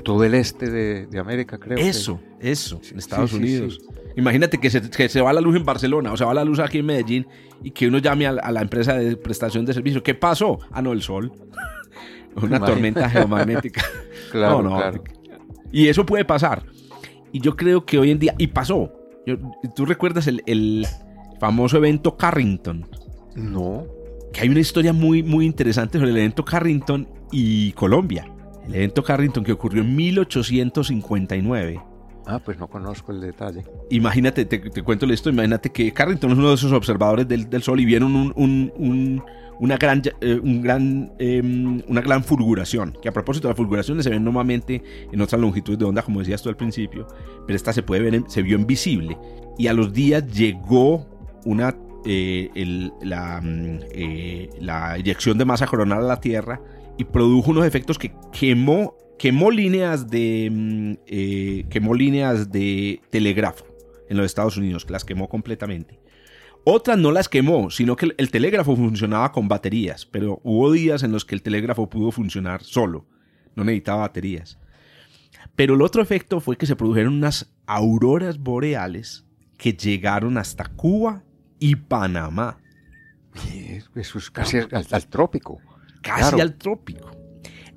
[0.03, 1.79] todo el este de, América, creo.
[1.79, 3.79] Eso, eso, en Estados Unidos.
[4.15, 6.85] Imagínate que se, va la luz en Barcelona o se va la luz aquí en
[6.85, 7.27] Medellín
[7.63, 10.03] y que uno llame a, la empresa de prestación de servicio.
[10.03, 10.59] ¿Qué pasó?
[10.71, 11.31] Ah, no, el sol.
[12.35, 13.83] Una tormenta geomagnética.
[14.29, 15.03] claro, claro.
[15.71, 16.63] Y eso puede pasar.
[17.31, 18.91] Y yo creo que hoy en día, y pasó.
[19.75, 20.87] ¿Tú recuerdas el,
[21.39, 22.85] famoso evento Carrington.
[23.35, 23.85] No.
[24.33, 28.29] Que hay una historia muy, muy interesante sobre el evento Carrington y Colombia.
[28.67, 31.81] El evento Carrington que ocurrió en 1859.
[32.31, 33.63] Ah, pues no conozco el detalle.
[33.89, 37.85] Imagínate, te, cuento esto, imagínate que Carrington es uno de esos observadores del, Sol y
[37.85, 38.33] vieron
[39.57, 44.23] una, gran, eh, gran, em, una gran fulguración, que a propósito las fulguraciones se ven
[44.23, 47.07] normalmente en otras longitudes de onda, como decías tú al principio,
[47.47, 49.17] pero esta se puede ver, se vio invisible.
[49.57, 51.07] Y a los días llegó
[51.45, 51.75] una,
[52.05, 56.61] eh, la, mm, eh, la de masa coronal a la Tierra
[56.95, 63.65] y produjo unos efectos que quemó, quemó, líneas, de, mm, eh, quemó líneas de telégrafo
[64.09, 65.99] en los Estados Unidos, que las quemó completamente.
[66.63, 71.11] Otras no las quemó, sino que el telégrafo funcionaba con baterías, pero hubo días en
[71.11, 73.05] los que el telégrafo pudo funcionar solo,
[73.55, 74.59] no necesitaba baterías.
[75.55, 79.25] Pero el otro efecto fue que se produjeron unas auroras boreales
[79.57, 81.23] que llegaron hasta Cuba
[81.59, 82.57] y Panamá.
[83.95, 85.59] Eso es casi al, trópico.
[86.01, 87.18] Casi al trópico.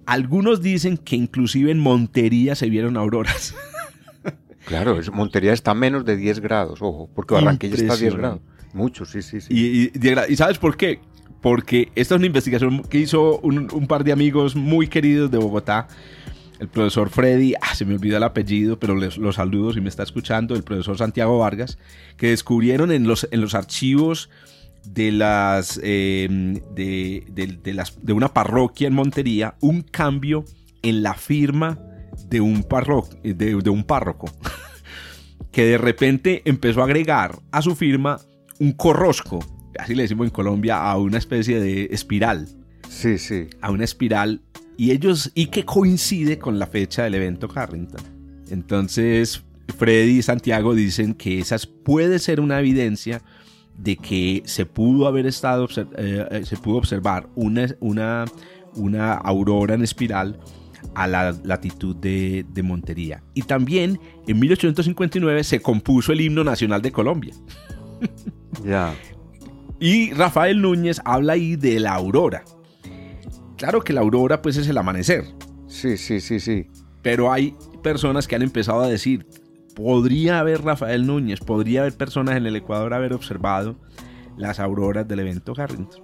[0.07, 3.55] Algunos dicen que inclusive en Montería se vieron auroras.
[4.65, 8.41] Claro, Montería está a menos de 10 grados, ojo, porque Barranquilla está a 10 grados.
[8.73, 9.91] Mucho, sí, sí, sí.
[9.93, 11.01] Y, ¿sabes por qué?
[11.41, 15.39] Porque esta es una investigación que hizo un, un par de amigos muy queridos de
[15.39, 15.89] Bogotá
[16.63, 19.89] el profesor Freddy, ah, se me olvida el apellido, pero les, los saludo si me
[19.89, 21.77] está escuchando, el profesor Santiago Vargas,
[22.17, 24.31] que descubrieron en los, en los archivos
[24.85, 30.45] de las, em, de, las, de una parroquia en Montería un cambio
[30.83, 31.79] en la firma
[32.29, 32.67] de un,
[33.23, 34.31] de, un párroco,
[35.53, 38.21] que de repente empezó a agregar a su firma
[38.59, 39.41] un corrosco,
[39.79, 42.49] así le decimos en Colombia, a una especie de espiral.
[42.89, 43.49] Sí, sí.
[43.61, 44.43] A una espiral
[44.77, 48.03] y ellos y que coincide con la fecha del evento Carrington.
[48.51, 49.43] Entonces,
[49.79, 53.23] Freddy y Santiago dicen que esa puede ser una evidencia
[53.77, 55.67] de que se pudo haber estado
[55.97, 58.25] eh, eh, se pudo observar una, una,
[58.75, 60.39] una aurora en espiral
[60.95, 63.23] a la latitud de, de, Montería.
[63.35, 67.35] Y también en 1859 se compuso el himno nacional de Colombia.
[68.67, 68.95] Ya.
[69.81, 72.45] Y Rafael Núñez habla ahí de la aurora.
[73.57, 75.25] Claro que la aurora pues es el amanecer,
[75.67, 76.67] Sí, sí, sí, sí.
[77.01, 79.27] pero hay personas que han empezado a decir,
[79.75, 83.77] podría haber Rafael Núñez, podría haber personas en el Ecuador haber observado
[84.37, 86.03] las auroras del evento Harrington.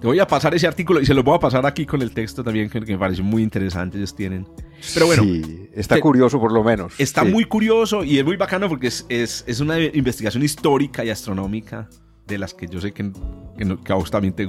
[0.00, 2.12] Te voy a pasar ese artículo y se lo voy a pasar aquí con el
[2.12, 4.46] texto también que me parece muy interesante, ellos tienen.
[4.94, 6.94] Pero bueno, Sí, está te- curioso por lo menos.
[6.98, 7.30] Está Sí.
[7.30, 11.90] muy curioso y es muy bacano porque es, es- es una investigación histórica y astronómica
[12.26, 13.12] de las que yo sé que,
[13.58, 14.48] que no- que a vos también te,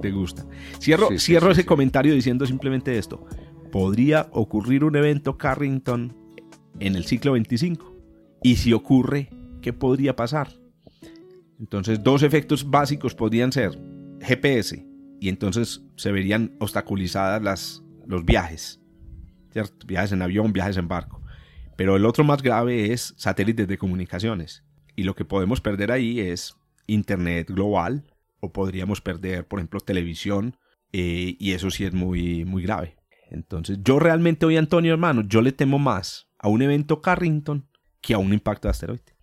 [0.00, 0.44] te gusta.
[0.80, 3.26] Cierro, Sí, cierro ese comentario diciendo simplemente esto.
[3.72, 6.14] ¿Podría ocurrir un evento Carrington
[6.80, 7.96] en el siglo 25?
[8.42, 10.48] Y si ocurre, ¿qué podría pasar?
[11.58, 13.78] Entonces, dos efectos básicos podrían ser
[14.20, 14.84] GPS
[15.20, 18.80] y entonces se verían obstaculizadas las, los viajes.
[19.86, 21.22] Viajes en avión, viajes en barco.
[21.76, 24.64] Pero el otro más grave es satélites de comunicaciones.
[24.96, 26.56] Y lo que podemos perder ahí es
[26.86, 28.04] Internet global
[28.40, 30.56] o podríamos perder, por ejemplo, televisión.
[30.92, 32.96] eh, y eso sí es muy, muy grave.
[33.30, 37.66] Entonces, yo realmente hoy, Antonio, hermano, yo le temo más a un evento Carrington
[38.00, 39.16] que a un impacto de asteroide.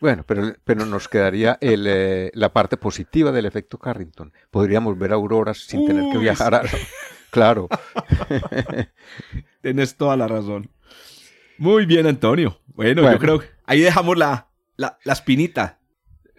[0.00, 4.32] Bueno, pero, pero nos quedaría el, eh, la parte positiva del efecto Carrington.
[4.50, 6.62] Podríamos ver auroras sin tener que viajar a...
[7.30, 7.68] Claro.
[9.62, 10.70] Tienes toda la razón.
[11.58, 12.60] Muy bien, Antonio.
[12.66, 15.80] Bueno, yo creo que ahí dejamos la, la, la espinita.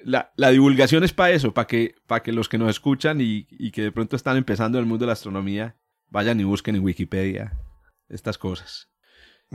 [0.03, 3.47] La, la divulgación es para eso, para que, para que los que nos escuchan y,
[3.49, 5.75] y que de pronto están empezando en el mundo de la astronomía
[6.09, 7.59] vayan y busquen en Wikipedia
[8.07, 8.89] estas cosas.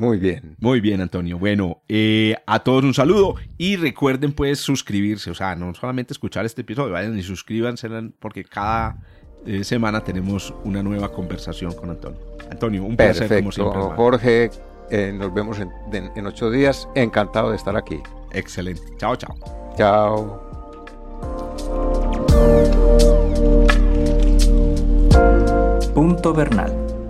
[0.00, 0.56] Muy bien.
[0.60, 1.38] Muy bien, Antonio.
[1.38, 6.46] Bueno, eh, a todos un saludo y recuerden pues suscribirse, o sea, no solamente escuchar
[6.46, 7.88] este episodio, vayan y suscríbanse
[8.18, 8.96] porque cada
[9.44, 12.18] eh, semana tenemos una nueva conversación con Antonio.
[12.50, 13.80] Antonio, un placer como siempre.
[13.96, 14.50] Jorge,
[14.90, 16.88] eh, nos vemos en, en- en ocho días.
[16.94, 17.98] Encantado de estar aquí.
[18.32, 18.82] Excelente.
[18.96, 19.34] Chao, chao.
[19.76, 20.46] Chao.
[25.94, 26.72] Punto Bernal,